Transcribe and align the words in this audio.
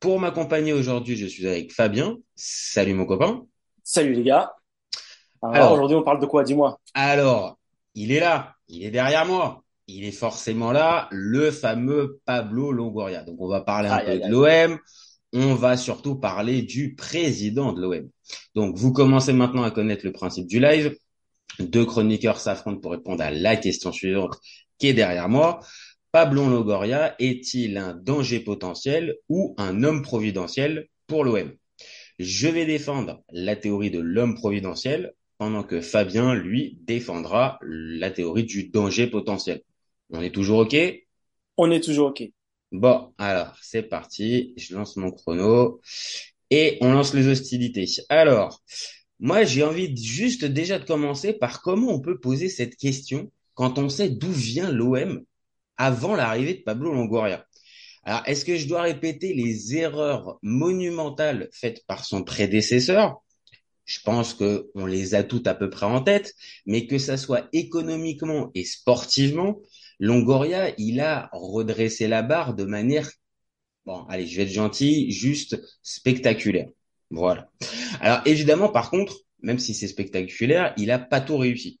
Pour 0.00 0.20
m'accompagner 0.20 0.72
aujourd'hui, 0.72 1.16
je 1.16 1.26
suis 1.26 1.46
avec 1.46 1.72
Fabien. 1.72 2.16
Salut 2.34 2.92
mon 2.92 3.06
copain. 3.06 3.46
Salut 3.82 4.12
les 4.12 4.24
gars. 4.24 4.52
Alors, 5.42 5.72
aujourd'hui, 5.72 5.96
on 5.96 6.02
parle 6.02 6.20
de 6.20 6.26
quoi 6.26 6.44
Dis-moi? 6.44 6.78
Alors, 6.92 7.58
il 7.94 8.12
est 8.12 8.20
là, 8.20 8.54
il 8.68 8.84
est 8.84 8.90
derrière 8.90 9.24
moi. 9.24 9.64
Il 9.86 10.04
est 10.04 10.12
forcément 10.12 10.72
là, 10.72 11.08
le 11.12 11.50
fameux 11.50 12.20
Pablo 12.24 12.72
Longoria. 12.72 13.22
Donc, 13.22 13.36
on 13.40 13.48
va 13.48 13.60
parler 13.60 13.88
un 13.88 14.00
peu 14.00 14.18
de 14.18 14.28
l'OM. 14.28 14.78
On 15.32 15.54
va 15.54 15.76
surtout 15.76 16.16
parler 16.16 16.62
du 16.62 16.94
président 16.94 17.72
de 17.72 17.80
l'OM. 17.80 18.08
Donc, 18.54 18.76
vous 18.76 18.92
commencez 18.92 19.32
maintenant 19.32 19.62
à 19.62 19.70
connaître 19.70 20.04
le 20.04 20.12
principe 20.12 20.46
du 20.46 20.60
live. 20.60 20.96
Deux 21.58 21.86
chroniqueurs 21.86 22.38
s'affrontent 22.38 22.80
pour 22.80 22.90
répondre 22.92 23.22
à 23.22 23.30
la 23.30 23.56
question 23.56 23.92
suivante 23.92 24.36
qui 24.78 24.88
est 24.88 24.94
derrière 24.94 25.28
moi. 25.28 25.60
Pablo 26.16 26.48
Longoria 26.48 27.14
est-il 27.18 27.76
un 27.76 27.92
danger 27.92 28.40
potentiel 28.40 29.18
ou 29.28 29.54
un 29.58 29.84
homme 29.84 30.00
providentiel 30.00 30.88
pour 31.06 31.24
l'OM 31.24 31.52
Je 32.18 32.48
vais 32.48 32.64
défendre 32.64 33.22
la 33.30 33.54
théorie 33.54 33.90
de 33.90 33.98
l'homme 33.98 34.34
providentiel 34.34 35.12
pendant 35.36 35.62
que 35.62 35.82
Fabien, 35.82 36.34
lui, 36.34 36.78
défendra 36.80 37.58
la 37.60 38.10
théorie 38.10 38.44
du 38.44 38.70
danger 38.70 39.08
potentiel. 39.08 39.60
On 40.08 40.22
est 40.22 40.34
toujours 40.34 40.60
OK? 40.60 40.74
On 41.58 41.70
est 41.70 41.84
toujours 41.84 42.08
OK. 42.08 42.22
Bon, 42.72 43.12
alors, 43.18 43.54
c'est 43.60 43.82
parti. 43.82 44.54
Je 44.56 44.74
lance 44.74 44.96
mon 44.96 45.10
chrono 45.10 45.82
et 46.48 46.78
on 46.80 46.94
lance 46.94 47.12
les 47.12 47.28
hostilités. 47.28 47.84
Alors, 48.08 48.62
moi, 49.20 49.44
j'ai 49.44 49.64
envie 49.64 49.94
juste 49.94 50.46
déjà 50.46 50.78
de 50.78 50.86
commencer 50.86 51.34
par 51.34 51.60
comment 51.60 51.92
on 51.92 52.00
peut 52.00 52.18
poser 52.18 52.48
cette 52.48 52.76
question 52.76 53.30
quand 53.52 53.76
on 53.78 53.90
sait 53.90 54.08
d'où 54.08 54.32
vient 54.32 54.72
l'OM 54.72 55.22
avant 55.76 56.16
l'arrivée 56.16 56.54
de 56.54 56.62
Pablo 56.62 56.92
Longoria. 56.92 57.46
Alors, 58.04 58.22
est-ce 58.26 58.44
que 58.44 58.56
je 58.56 58.68
dois 58.68 58.82
répéter 58.82 59.34
les 59.34 59.76
erreurs 59.76 60.38
monumentales 60.42 61.48
faites 61.52 61.84
par 61.86 62.04
son 62.04 62.22
prédécesseur? 62.22 63.22
Je 63.84 63.98
pense 64.04 64.34
que 64.34 64.70
on 64.74 64.86
les 64.86 65.14
a 65.14 65.24
toutes 65.24 65.46
à 65.46 65.54
peu 65.54 65.70
près 65.70 65.86
en 65.86 66.00
tête, 66.00 66.34
mais 66.66 66.86
que 66.86 66.98
ça 66.98 67.16
soit 67.16 67.48
économiquement 67.52 68.50
et 68.54 68.64
sportivement, 68.64 69.60
Longoria, 69.98 70.72
il 70.78 71.00
a 71.00 71.30
redressé 71.32 72.06
la 72.06 72.22
barre 72.22 72.54
de 72.54 72.64
manière, 72.64 73.10
bon, 73.86 74.04
allez, 74.08 74.26
je 74.26 74.36
vais 74.36 74.42
être 74.44 74.52
gentil, 74.52 75.10
juste 75.10 75.60
spectaculaire. 75.82 76.68
Voilà. 77.10 77.50
Alors, 78.00 78.20
évidemment, 78.26 78.68
par 78.68 78.90
contre, 78.90 79.16
même 79.40 79.58
si 79.58 79.74
c'est 79.74 79.88
spectaculaire, 79.88 80.74
il 80.76 80.90
a 80.90 80.98
pas 80.98 81.20
tout 81.20 81.38
réussi 81.38 81.80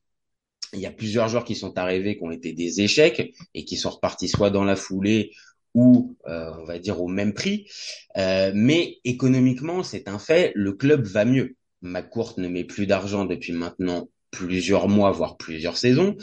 il 0.72 0.80
y 0.80 0.86
a 0.86 0.90
plusieurs 0.90 1.28
joueurs 1.28 1.44
qui 1.44 1.54
sont 1.54 1.78
arrivés 1.78 2.16
qui 2.16 2.24
ont 2.24 2.30
été 2.30 2.52
des 2.52 2.80
échecs 2.80 3.34
et 3.54 3.64
qui 3.64 3.76
sont 3.76 3.90
repartis 3.90 4.28
soit 4.28 4.50
dans 4.50 4.64
la 4.64 4.76
foulée 4.76 5.32
ou 5.74 6.16
euh, 6.26 6.50
on 6.58 6.64
va 6.64 6.78
dire 6.78 7.00
au 7.00 7.08
même 7.08 7.34
prix. 7.34 7.68
Euh, 8.16 8.50
mais 8.54 8.98
économiquement, 9.04 9.82
c'est 9.82 10.08
un 10.08 10.18
fait, 10.18 10.52
le 10.54 10.72
club 10.72 11.04
va 11.04 11.24
mieux. 11.24 11.54
McCourt 11.82 12.34
ne 12.38 12.48
met 12.48 12.64
plus 12.64 12.86
d'argent 12.86 13.26
depuis 13.26 13.52
maintenant 13.52 14.08
plusieurs 14.30 14.88
mois, 14.88 15.10
voire 15.10 15.36
plusieurs 15.36 15.76
saisons. 15.76 16.16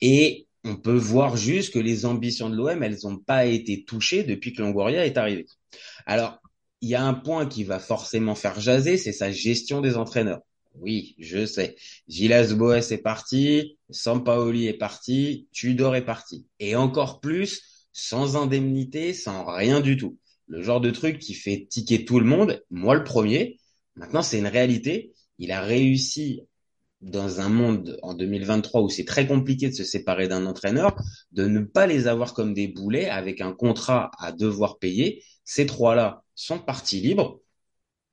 Et 0.00 0.46
on 0.64 0.76
peut 0.76 0.96
voir 0.96 1.36
juste 1.36 1.72
que 1.72 1.78
les 1.78 2.04
ambitions 2.04 2.50
de 2.50 2.56
l'OM, 2.56 2.82
elles 2.82 2.98
n'ont 3.04 3.18
pas 3.18 3.46
été 3.46 3.84
touchées 3.84 4.24
depuis 4.24 4.52
que 4.52 4.62
Longoria 4.62 5.06
est 5.06 5.16
arrivé. 5.16 5.46
Alors, 6.06 6.40
il 6.80 6.88
y 6.88 6.96
a 6.96 7.04
un 7.04 7.14
point 7.14 7.46
qui 7.46 7.62
va 7.64 7.78
forcément 7.78 8.34
faire 8.34 8.58
jaser, 8.60 8.96
c'est 8.96 9.12
sa 9.12 9.30
gestion 9.30 9.80
des 9.80 9.96
entraîneurs. 9.96 10.40
Oui, 10.74 11.14
je 11.18 11.46
sais. 11.46 11.76
Gilas 12.08 12.52
Boès 12.54 12.90
est 12.92 12.98
parti, 12.98 13.75
Sampaoli 13.90 14.66
est 14.66 14.78
parti, 14.78 15.48
Tudor 15.52 15.96
est 15.96 16.04
parti. 16.04 16.46
Et 16.58 16.76
encore 16.76 17.20
plus, 17.20 17.88
sans 17.92 18.36
indemnité, 18.36 19.12
sans 19.12 19.44
rien 19.44 19.80
du 19.80 19.96
tout. 19.96 20.18
Le 20.48 20.62
genre 20.62 20.80
de 20.80 20.90
truc 20.90 21.18
qui 21.18 21.34
fait 21.34 21.66
tiquer 21.68 22.04
tout 22.04 22.20
le 22.20 22.26
monde, 22.26 22.62
moi 22.70 22.94
le 22.94 23.04
premier. 23.04 23.58
Maintenant, 23.94 24.22
c'est 24.22 24.38
une 24.38 24.46
réalité. 24.46 25.12
Il 25.38 25.52
a 25.52 25.60
réussi 25.60 26.42
dans 27.00 27.40
un 27.40 27.48
monde 27.48 27.98
en 28.02 28.14
2023 28.14 28.80
où 28.82 28.88
c'est 28.88 29.04
très 29.04 29.26
compliqué 29.26 29.68
de 29.68 29.74
se 29.74 29.84
séparer 29.84 30.28
d'un 30.28 30.46
entraîneur, 30.46 30.96
de 31.32 31.46
ne 31.46 31.60
pas 31.60 31.86
les 31.86 32.06
avoir 32.06 32.34
comme 32.34 32.54
des 32.54 32.68
boulets 32.68 33.08
avec 33.08 33.40
un 33.40 33.52
contrat 33.52 34.10
à 34.18 34.32
devoir 34.32 34.78
payer. 34.78 35.22
Ces 35.44 35.66
trois-là 35.66 36.22
sont 36.34 36.58
partis 36.58 37.00
libres 37.00 37.40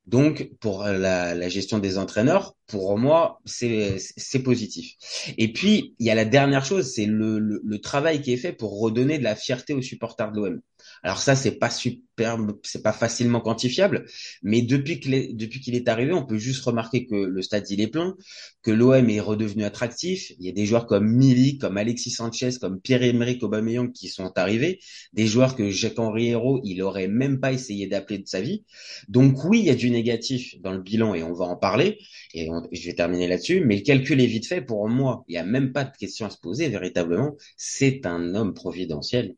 donc, 0.06 0.50
pour 0.60 0.84
la, 0.84 1.48
gestion 1.48 1.78
des 1.78 1.96
entraîneurs, 1.96 2.54
pour 2.66 2.98
moi, 2.98 3.40
c'est 3.46 3.98
positif. 4.44 4.92
Et 5.38 5.52
puis, 5.52 5.94
il 5.98 6.06
y 6.06 6.10
a 6.10 6.14
la 6.14 6.26
dernière 6.26 6.64
chose, 6.64 6.92
c'est 6.92 7.06
le, 7.06 7.78
travail 7.82 8.20
qui 8.20 8.32
est 8.32 8.36
fait 8.36 8.52
pour 8.52 8.80
redonner 8.80 9.18
de 9.18 9.24
la 9.24 9.34
fierté 9.34 9.72
aux 9.72 9.82
supporters 9.82 10.32
de 10.32 10.40
l'OM. 10.40 10.60
Alors 11.04 11.18
ça, 11.18 11.36
c'est 11.36 11.58
pas 11.58 11.68
superbe, 11.68 12.58
c'est 12.62 12.82
pas 12.82 12.94
facilement 12.94 13.42
quantifiable, 13.42 14.06
mais 14.42 14.62
depuis 14.62 15.00
qu'il 15.00 15.36
depuis 15.36 15.60
qu'il 15.60 15.74
est 15.74 15.86
arrivé, 15.86 16.14
on 16.14 16.24
peut 16.24 16.38
juste 16.38 16.64
remarquer 16.64 17.06
que 17.06 17.14
le 17.14 17.42
stade 17.42 17.68
il 17.70 17.82
est 17.82 17.88
plein, 17.88 18.16
que 18.62 18.70
l'OM 18.70 19.10
est 19.10 19.20
redevenu 19.20 19.64
attractif. 19.64 20.32
Il 20.38 20.46
y 20.46 20.48
a 20.48 20.52
des 20.52 20.64
joueurs 20.64 20.86
comme 20.86 21.06
Milik, 21.06 21.60
comme 21.60 21.76
Alexis 21.76 22.10
Sanchez, 22.10 22.52
comme 22.58 22.80
Pierre-Emerick 22.80 23.42
Aubameyang 23.42 23.92
qui 23.92 24.08
sont 24.08 24.32
arrivés, 24.38 24.80
des 25.12 25.26
joueurs 25.26 25.56
que 25.56 25.70
Jacques-Henri 25.70 26.28
Hérault, 26.28 26.62
il 26.64 26.80
aurait 26.82 27.08
même 27.08 27.38
pas 27.38 27.52
essayé 27.52 27.86
d'appeler 27.86 28.20
de 28.20 28.26
sa 28.26 28.40
vie. 28.40 28.64
Donc 29.08 29.44
oui, 29.44 29.58
il 29.58 29.66
y 29.66 29.70
a 29.70 29.74
du 29.74 29.90
négatif 29.90 30.58
dans 30.62 30.72
le 30.72 30.80
bilan 30.80 31.14
et 31.14 31.22
on 31.22 31.34
va 31.34 31.44
en 31.44 31.56
parler 31.56 31.98
et 32.32 32.48
je 32.72 32.86
vais 32.86 32.94
terminer 32.94 33.28
là-dessus, 33.28 33.62
mais 33.62 33.76
le 33.76 33.82
calcul 33.82 34.22
est 34.22 34.26
vite 34.26 34.46
fait 34.46 34.62
pour 34.62 34.88
moi. 34.88 35.24
Il 35.28 35.32
n'y 35.32 35.38
a 35.38 35.44
même 35.44 35.72
pas 35.72 35.84
de 35.84 35.94
question 35.94 36.24
à 36.24 36.30
se 36.30 36.38
poser 36.38 36.68
véritablement. 36.70 37.36
C'est 37.58 38.06
un 38.06 38.34
homme 38.34 38.54
providentiel. 38.54 39.36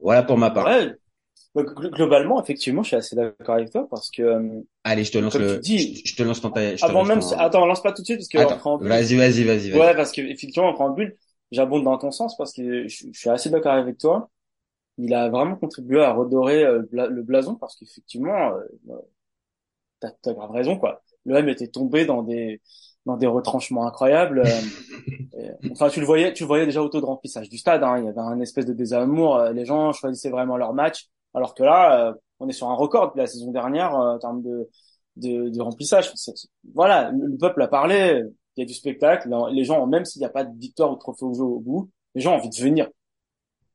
Voilà 0.00 0.22
pour 0.22 0.38
ma 0.38 0.50
part. 0.50 0.68
globalement, 1.54 2.42
effectivement, 2.42 2.82
je 2.82 2.88
suis 2.88 2.96
assez 2.96 3.16
d'accord 3.16 3.56
avec 3.56 3.70
toi 3.70 3.86
parce 3.90 4.10
que. 4.10 4.22
Euh, 4.22 4.60
Allez, 4.84 5.04
je 5.04 5.12
te 5.12 5.18
lance 5.18 5.34
le. 5.34 5.58
Dis, 5.58 6.02
je 6.04 6.14
te 6.14 6.22
lance 6.22 6.40
ton. 6.40 6.52
Je 6.54 6.84
avant 6.84 7.04
même, 7.04 7.20
attends, 7.38 7.66
lance 7.66 7.82
pas 7.82 7.92
tout 7.92 8.02
de 8.02 8.06
suite 8.06 8.18
parce 8.18 8.28
que. 8.28 8.38
Attends, 8.38 8.78
vas-y, 8.78 9.16
vas-y, 9.16 9.44
vas-y. 9.44 9.72
ouais, 9.72 9.94
parce 9.94 10.12
que 10.12 10.20
effectivement, 10.20 10.68
en 10.68 10.74
préambule, 10.74 11.16
j'abonde 11.50 11.84
dans 11.84 11.98
ton 11.98 12.10
sens 12.10 12.36
parce 12.36 12.52
que 12.52 12.88
je, 12.88 13.06
suis 13.12 13.30
assez 13.30 13.50
d'accord 13.50 13.74
avec 13.74 13.98
toi. 13.98 14.30
Il 14.98 15.12
a 15.12 15.28
vraiment 15.28 15.56
contribué 15.56 16.02
à 16.02 16.12
redorer 16.12 16.64
euh, 16.64 16.82
le 16.90 17.22
blason 17.22 17.54
parce 17.54 17.76
qu'effectivement, 17.76 18.54
euh, 18.88 18.94
t'as 20.00 20.08
as 20.24 20.32
grave 20.32 20.50
raison 20.50 20.78
quoi. 20.78 21.02
Le 21.24 21.36
M 21.36 21.48
était 21.48 21.68
tombé 21.68 22.06
dans 22.06 22.22
des 22.22 22.60
dans 23.06 23.16
des 23.16 23.26
retranchements 23.26 23.86
incroyables. 23.86 24.42
Euh, 24.44 25.52
enfin, 25.70 25.88
tu 25.88 26.00
le 26.00 26.06
voyais, 26.06 26.32
tu 26.32 26.42
le 26.42 26.48
voyais 26.48 26.66
déjà 26.66 26.82
au 26.82 26.88
taux 26.88 27.00
de 27.00 27.06
remplissage 27.06 27.48
du 27.48 27.56
stade. 27.56 27.82
Hein, 27.82 27.98
il 27.98 28.04
y 28.04 28.08
avait 28.08 28.18
un 28.18 28.40
espèce 28.40 28.66
de 28.66 28.72
désamour. 28.72 29.36
Euh, 29.36 29.52
les 29.52 29.64
gens 29.64 29.92
choisissaient 29.92 30.30
vraiment 30.30 30.56
leur 30.56 30.74
match, 30.74 31.08
alors 31.32 31.54
que 31.54 31.62
là, 31.62 32.08
euh, 32.08 32.12
on 32.40 32.48
est 32.48 32.52
sur 32.52 32.68
un 32.68 32.74
record 32.74 33.14
de 33.14 33.20
la 33.20 33.26
saison 33.26 33.52
dernière 33.52 33.94
en 33.94 34.18
termes 34.18 34.42
de, 34.42 34.68
de, 35.16 35.48
de 35.48 35.62
remplissage. 35.62 36.12
voilà, 36.74 37.12
le, 37.12 37.38
peuple 37.38 37.62
a 37.62 37.68
parlé. 37.68 38.22
Il 38.56 38.60
y 38.60 38.64
a 38.64 38.66
du 38.66 38.74
spectacle. 38.74 39.30
Les 39.52 39.64
gens, 39.64 39.86
même 39.86 40.04
s'il 40.04 40.20
n'y 40.20 40.26
a 40.26 40.30
pas 40.30 40.44
de 40.44 40.58
victoire 40.58 40.90
ou 40.90 40.94
de 40.94 40.98
trophée 40.98 41.24
au 41.24 41.60
bout, 41.60 41.90
les 42.14 42.20
gens 42.22 42.32
ont 42.32 42.36
envie 42.36 42.50
de 42.50 42.62
venir. 42.62 42.88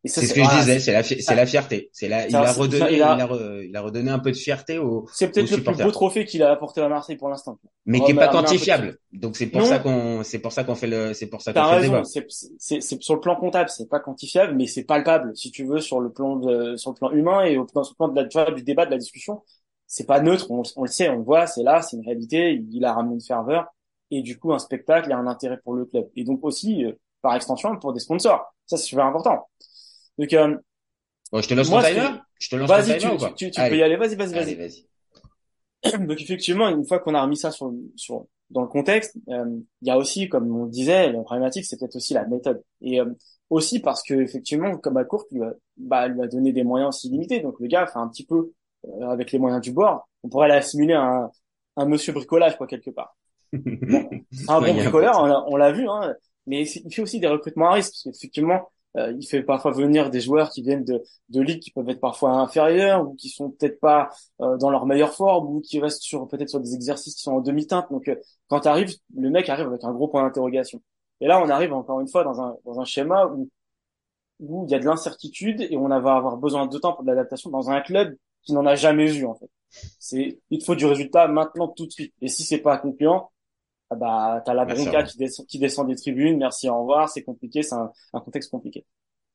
C'est 0.03 0.25
ce 0.25 0.33
que 0.33 0.43
je 0.43 0.59
disais, 0.59 0.79
c'est 0.79 0.93
la, 0.93 1.03
c'est 1.03 1.35
la 1.35 1.45
fierté. 1.45 1.89
C'est 1.93 2.07
la, 2.07 2.27
il 2.27 2.35
a 2.35 2.51
redonné, 2.51 2.95
il 2.95 3.03
a, 3.03 3.15
il, 3.63 3.75
a, 3.75 3.81
redonné 3.81 4.09
un 4.09 4.17
peu 4.17 4.31
de 4.31 4.35
fierté 4.35 4.79
au. 4.79 5.05
C'est 5.13 5.29
peut-être 5.31 5.51
le 5.51 5.63
plus 5.63 5.83
beau 5.83 5.91
trophée 5.91 6.25
qu'il 6.25 6.41
a 6.41 6.51
apporté 6.51 6.81
à 6.81 6.89
Marseille 6.89 7.17
pour 7.17 7.29
l'instant. 7.29 7.59
Mais 7.85 7.99
qui 8.01 8.11
est 8.11 8.15
pas 8.15 8.29
quantifiable. 8.29 8.97
Donc 9.13 9.35
c'est 9.35 9.45
pour 9.47 9.63
ça 9.63 9.77
qu'on, 9.77 10.23
c'est 10.23 10.39
pour 10.39 10.51
ça 10.51 10.63
qu'on 10.63 10.73
fait 10.73 10.87
le, 10.87 11.13
c'est 11.13 11.27
pour 11.27 11.41
ça 11.41 11.53
qu'on 11.53 11.63
fait 11.63 11.75
le 11.75 11.81
débat. 11.83 12.03
C'est, 12.03 12.81
sur 12.81 13.13
le 13.13 13.19
plan 13.19 13.35
comptable, 13.35 13.69
c'est 13.69 13.89
pas 13.89 13.99
quantifiable, 13.99 14.55
mais 14.55 14.65
c'est 14.65 14.83
palpable, 14.83 15.35
si 15.35 15.51
tu 15.51 15.65
veux, 15.65 15.79
sur 15.79 15.99
le 15.99 16.11
plan 16.11 16.35
de, 16.37 16.75
sur 16.77 16.91
le 16.91 16.95
plan 16.95 17.11
humain 17.11 17.43
et 17.43 17.57
au, 17.57 17.67
sur 17.67 17.81
le 17.81 17.95
plan 17.95 18.07
de 18.07 18.19
la, 18.19 18.27
tu 18.27 18.39
vois, 18.39 18.51
du 18.51 18.63
débat, 18.63 18.87
de 18.87 18.91
la 18.91 18.97
discussion. 18.97 19.43
C'est 19.85 20.07
pas 20.07 20.19
neutre, 20.19 20.49
on, 20.49 20.63
on, 20.77 20.83
le 20.83 20.89
sait, 20.89 21.09
on 21.09 21.17
le 21.17 21.23
voit, 21.23 21.45
c'est 21.45 21.63
là, 21.63 21.81
c'est 21.81 21.97
une 21.97 22.05
réalité. 22.05 22.63
Il 22.71 22.85
a 22.85 22.93
ramené 22.93 23.15
une 23.15 23.21
ferveur 23.21 23.67
et 24.09 24.21
du 24.21 24.37
coup 24.39 24.53
un 24.53 24.59
spectacle, 24.59 25.07
il 25.07 25.11
y 25.11 25.13
a 25.13 25.17
un 25.17 25.27
intérêt 25.27 25.59
pour 25.63 25.73
le 25.73 25.85
club 25.85 26.07
et 26.15 26.23
donc 26.23 26.39
aussi 26.43 26.85
euh, 26.85 26.93
par 27.21 27.35
extension 27.35 27.77
pour 27.77 27.93
des 27.93 27.99
sponsors. 27.99 28.53
Ça 28.65 28.77
c'est 28.77 28.83
super 28.83 29.05
important. 29.05 29.47
Donc 30.21 30.33
euh, 30.33 30.55
je 31.41 31.47
te 31.47 31.53
lance 31.55 31.69
mon 31.69 31.81
timer. 31.81 32.09
Je 32.39 32.49
te 32.49 32.55
lance 32.55 32.69
vas-y, 32.69 32.97
tu, 32.99 33.07
tu, 33.35 33.51
tu 33.51 33.61
peux 33.61 33.75
y 33.75 33.81
aller. 33.81 33.95
Vas-y, 33.95 34.15
vas-y, 34.15 34.33
vas-y. 34.33 34.55
Vas 35.83 35.97
Donc 35.97 36.21
effectivement, 36.21 36.69
une 36.69 36.85
fois 36.85 36.99
qu'on 36.99 37.15
a 37.15 37.21
remis 37.23 37.37
ça 37.37 37.49
sur, 37.49 37.73
sur 37.95 38.27
dans 38.51 38.61
le 38.61 38.67
contexte, 38.67 39.17
euh, 39.29 39.59
il 39.81 39.87
y 39.87 39.91
a 39.91 39.97
aussi, 39.97 40.29
comme 40.29 40.55
on 40.55 40.67
disait, 40.67 41.11
la 41.11 41.23
problématique, 41.23 41.65
c'est 41.65 41.79
peut-être 41.79 41.95
aussi 41.95 42.13
la 42.13 42.27
méthode. 42.27 42.61
Et 42.81 42.99
euh, 43.01 43.05
aussi 43.49 43.79
parce 43.79 44.03
que 44.03 44.13
effectivement, 44.13 44.77
comme 44.77 44.97
à 44.97 45.05
court, 45.05 45.25
lui 45.31 45.41
a, 45.41 45.53
bah, 45.77 46.07
lui 46.07 46.21
a 46.21 46.27
donné 46.27 46.53
des 46.53 46.63
moyens 46.63 46.89
aussi 46.89 47.09
limités. 47.09 47.39
Donc 47.39 47.59
le 47.59 47.67
gars 47.67 47.87
fait 47.87 47.97
un 47.97 48.07
petit 48.07 48.25
peu 48.25 48.51
euh, 48.85 49.09
avec 49.09 49.31
les 49.31 49.39
moyens 49.39 49.61
du 49.61 49.71
bord, 49.71 50.07
on 50.21 50.29
pourrait 50.29 50.49
l'assimiler 50.49 50.93
à 50.93 51.01
un, 51.01 51.31
un 51.77 51.85
monsieur 51.85 52.13
bricolage, 52.13 52.57
quoi, 52.57 52.67
quelque 52.67 52.91
part. 52.91 53.17
Bon, 53.53 54.07
un 54.47 54.61
bon 54.61 54.73
bricoleur, 54.75 55.19
on 55.19 55.25
l'a 55.25 55.43
on 55.47 55.55
l'a 55.55 55.71
vu, 55.71 55.87
hein, 55.89 56.13
mais 56.45 56.67
il 56.67 56.93
fait 56.93 57.01
aussi 57.01 57.19
des 57.19 57.27
recrutements 57.27 57.69
à 57.69 57.73
risque, 57.73 57.91
parce 57.91 58.03
qu'effectivement, 58.03 58.69
euh, 58.97 59.13
il 59.17 59.25
fait 59.25 59.43
parfois 59.43 59.71
venir 59.71 60.09
des 60.09 60.19
joueurs 60.19 60.49
qui 60.49 60.61
viennent 60.61 60.83
de, 60.83 61.01
de 61.29 61.41
ligues 61.41 61.61
qui 61.61 61.71
peuvent 61.71 61.89
être 61.89 61.99
parfois 61.99 62.31
inférieures, 62.31 63.07
ou 63.07 63.15
qui 63.15 63.29
sont 63.29 63.51
peut-être 63.51 63.79
pas 63.79 64.09
euh, 64.41 64.57
dans 64.57 64.69
leur 64.69 64.85
meilleure 64.85 65.13
forme, 65.13 65.47
ou 65.47 65.61
qui 65.61 65.79
restent 65.79 66.01
sur 66.01 66.27
peut-être 66.27 66.49
sur 66.49 66.59
des 66.59 66.75
exercices 66.75 67.15
qui 67.15 67.21
sont 67.21 67.33
en 67.33 67.41
demi-teinte. 67.41 67.87
Donc, 67.91 68.07
euh, 68.07 68.15
quand 68.49 68.61
t'arrives, 68.61 68.93
le 69.15 69.29
mec 69.29 69.49
arrive 69.49 69.67
avec 69.67 69.83
un 69.83 69.91
gros 69.93 70.07
point 70.07 70.23
d'interrogation. 70.23 70.81
Et 71.21 71.27
là, 71.27 71.41
on 71.41 71.49
arrive 71.49 71.73
encore 71.73 71.99
une 72.01 72.09
fois 72.09 72.23
dans 72.23 72.41
un, 72.41 72.57
dans 72.65 72.79
un 72.79 72.85
schéma 72.85 73.27
où, 73.27 73.49
où 74.39 74.65
il 74.65 74.71
y 74.71 74.75
a 74.75 74.79
de 74.79 74.85
l'incertitude 74.85 75.61
et 75.61 75.77
on 75.77 75.87
va 75.87 75.95
avoir 75.95 76.37
besoin 76.37 76.67
de 76.67 76.77
temps 76.77 76.93
pour 76.93 77.03
de 77.03 77.09
l'adaptation 77.09 77.49
dans 77.49 77.69
un 77.69 77.79
club 77.81 78.15
qui 78.43 78.53
n'en 78.53 78.65
a 78.65 78.75
jamais 78.75 79.15
eu, 79.15 79.25
en 79.25 79.35
fait. 79.35 79.49
C'est, 79.99 80.39
il 80.49 80.63
faut 80.63 80.75
du 80.75 80.85
résultat 80.85 81.27
maintenant 81.27 81.67
tout 81.69 81.85
de 81.85 81.91
suite. 81.91 82.13
Et 82.21 82.27
si 82.27 82.43
c'est 82.43 82.57
pas 82.57 82.77
concluant, 82.77 83.30
bah, 83.95 84.41
t'as 84.45 84.53
la 84.53 84.65
bronca 84.65 85.03
qui 85.03 85.17
descend, 85.17 85.45
qui 85.47 85.59
descend 85.59 85.87
des 85.87 85.95
tribunes, 85.95 86.37
merci, 86.37 86.69
au 86.69 86.79
revoir, 86.79 87.09
c'est 87.09 87.23
compliqué, 87.23 87.63
c'est 87.63 87.75
un, 87.75 87.91
un 88.13 88.19
contexte 88.21 88.49
compliqué. 88.51 88.85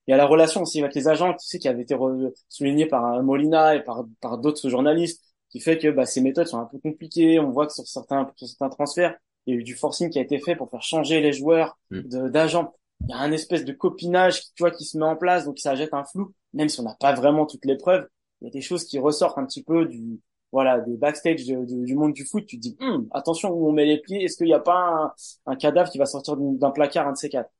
Il 0.06 0.12
y 0.12 0.14
a 0.14 0.17
la 0.17 0.26
relation 0.26 0.62
aussi 0.62 0.81
avec 0.81 0.94
les 0.94 1.08
agents, 1.08 1.32
tu 1.32 1.47
sais, 1.47 1.58
qui 1.58 1.69
avait 1.69 1.82
été 1.82 1.94
re- 1.94 2.32
souligné 2.49 2.87
par 2.87 3.05
un 3.05 3.23
Molina 3.23 3.75
et 3.76 3.82
par, 3.82 4.05
par 4.20 4.38
d'autres 4.38 4.69
journalistes, 4.69 5.23
qui 5.50 5.61
fait 5.61 5.79
que 5.79 5.88
bah, 5.88 6.06
ces 6.06 6.20
méthodes 6.20 6.47
sont 6.47 6.58
un 6.58 6.67
peu 6.67 6.79
compliquées. 6.79 7.38
On 7.41 7.50
voit 7.50 7.67
que 7.67 7.73
sur 7.73 7.87
certains, 7.87 8.31
sur 8.37 8.49
certains 8.49 8.69
transferts, 8.69 9.17
il 9.47 9.55
y 9.55 9.56
a 9.56 9.61
eu 9.61 9.64
du 9.64 9.75
forcing 9.76 10.11
qui 10.11 10.19
a 10.19 10.23
été 10.23 10.38
fait 10.38 10.56
pour 10.56 10.70
faire 10.70 10.82
changer 10.82 11.20
les 11.20 11.32
joueurs 11.32 11.79
Mm. 11.91 12.31
d'agents. 12.31 12.73
Il 13.02 13.11
y 13.11 13.12
a 13.14 13.19
un 13.19 13.32
espèce 13.32 13.64
de 13.64 13.73
copinage, 13.73 14.41
qui, 14.41 14.52
tu 14.55 14.62
vois, 14.62 14.70
qui 14.70 14.85
se 14.85 14.97
met 14.99 15.05
en 15.05 15.17
place, 15.17 15.44
donc 15.44 15.59
ça 15.59 15.75
jette 15.75 15.93
un 15.94 16.05
flou, 16.05 16.32
même 16.55 16.69
si 16.69 16.81
on 16.81 16.85
n'a 16.85 16.97
pas 16.99 17.12
vraiment 17.14 17.47
toutes 17.47 17.64
les 17.64 17.76
preuves. 17.76 18.06
Il 18.41 18.47
y 18.47 18.49
a 18.49 18.50
des 18.50 18.61
choses 18.61 18.85
qui 18.85 18.99
ressortent 18.99 19.38
un 19.38 19.44
petit 19.47 19.62
peu 19.62 19.87
du, 19.87 20.20
voilà, 20.53 20.81
des 20.81 20.97
backstage 20.97 21.45
du 21.45 21.95
monde 21.97 22.13
du 22.13 22.25
foot. 22.25 22.47
Tu 22.47 22.57
te 22.57 22.63
dis, 22.63 22.77
Hum, 22.81 23.09
attention 23.13 23.51
où 23.51 23.69
on 23.69 23.73
met 23.73 23.85
les 23.85 23.99
pieds. 24.01 24.25
Est-ce 24.25 24.37
qu'il 24.37 24.47
n'y 24.47 24.55
a 24.55 24.61
pas 24.61 25.15
un, 25.47 25.57
cadavre 25.57 25.91
qui 25.91 25.99
va 25.99 26.07
sortir 26.07 26.37
d'un 26.37 26.71
placard, 26.71 27.09
un 27.09 27.13
de 27.13 27.17
ces 27.17 27.29
quatre? 27.29 27.51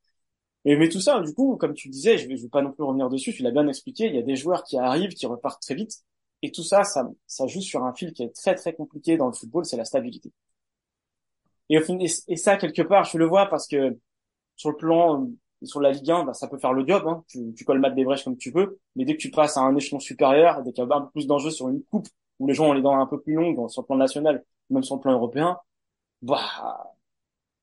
Et, 0.65 0.75
mais 0.77 0.89
tout 0.89 0.99
ça, 0.99 1.21
du 1.21 1.33
coup, 1.33 1.57
comme 1.57 1.73
tu 1.73 1.89
disais, 1.89 2.17
je 2.17 2.27
vais, 2.27 2.35
vais 2.35 2.49
pas 2.49 2.61
non 2.61 2.71
plus 2.71 2.83
revenir 2.83 3.09
dessus, 3.09 3.33
tu 3.33 3.43
l'as 3.43 3.51
bien 3.51 3.67
expliqué, 3.67 4.05
il 4.07 4.15
y 4.15 4.19
a 4.19 4.21
des 4.23 4.35
joueurs 4.35 4.63
qui 4.63 4.77
arrivent, 4.77 5.13
qui 5.13 5.25
repartent 5.25 5.61
très 5.61 5.75
vite. 5.75 6.03
Et 6.41 6.51
tout 6.51 6.63
ça, 6.63 6.83
ça, 6.83 7.09
ça 7.25 7.47
joue 7.47 7.61
sur 7.61 7.83
un 7.83 7.93
fil 7.93 8.13
qui 8.13 8.23
est 8.23 8.35
très, 8.35 8.55
très 8.55 8.73
compliqué 8.73 9.17
dans 9.17 9.27
le 9.27 9.33
football, 9.33 9.65
c'est 9.65 9.77
la 9.77 9.85
stabilité. 9.85 10.31
Et, 11.69 11.77
au 11.77 11.81
et, 11.99 12.37
ça, 12.37 12.57
quelque 12.57 12.81
part, 12.81 13.03
je 13.05 13.17
le 13.17 13.25
vois 13.25 13.47
parce 13.47 13.67
que 13.67 13.97
sur 14.55 14.71
le 14.71 14.77
plan, 14.77 15.23
euh, 15.23 15.65
sur 15.65 15.81
la 15.81 15.91
Ligue 15.91 16.11
1, 16.11 16.25
bah, 16.25 16.33
ça 16.33 16.47
peut 16.47 16.57
faire 16.57 16.73
le 16.73 16.85
job, 16.87 17.03
hein. 17.07 17.23
Tu, 17.27 17.53
tu 17.55 17.65
colmates 17.65 17.95
des 17.95 18.05
brèches 18.05 18.23
comme 18.23 18.37
tu 18.37 18.51
peux. 18.51 18.77
Mais 18.95 19.05
dès 19.05 19.13
que 19.15 19.21
tu 19.21 19.31
passes 19.31 19.57
à 19.57 19.61
un 19.61 19.75
échelon 19.75 19.99
supérieur, 19.99 20.63
dès 20.63 20.71
qu'il 20.73 20.83
y 20.83 20.87
a 20.91 20.95
un 20.95 21.01
peu 21.01 21.11
plus 21.11 21.27
d'enjeux 21.27 21.51
sur 21.51 21.69
une 21.69 21.83
coupe, 21.83 22.07
où 22.39 22.47
les 22.47 22.53
gens 22.53 22.67
ont 22.69 22.73
les 22.73 22.81
dents 22.81 22.99
un 22.99 23.07
peu 23.07 23.19
plus 23.21 23.33
longues, 23.33 23.69
sur 23.69 23.81
le 23.81 23.87
plan 23.87 23.95
national, 23.97 24.43
même 24.69 24.83
sur 24.83 24.95
le 24.95 25.01
plan 25.01 25.13
européen, 25.13 25.57
bah, 26.21 26.39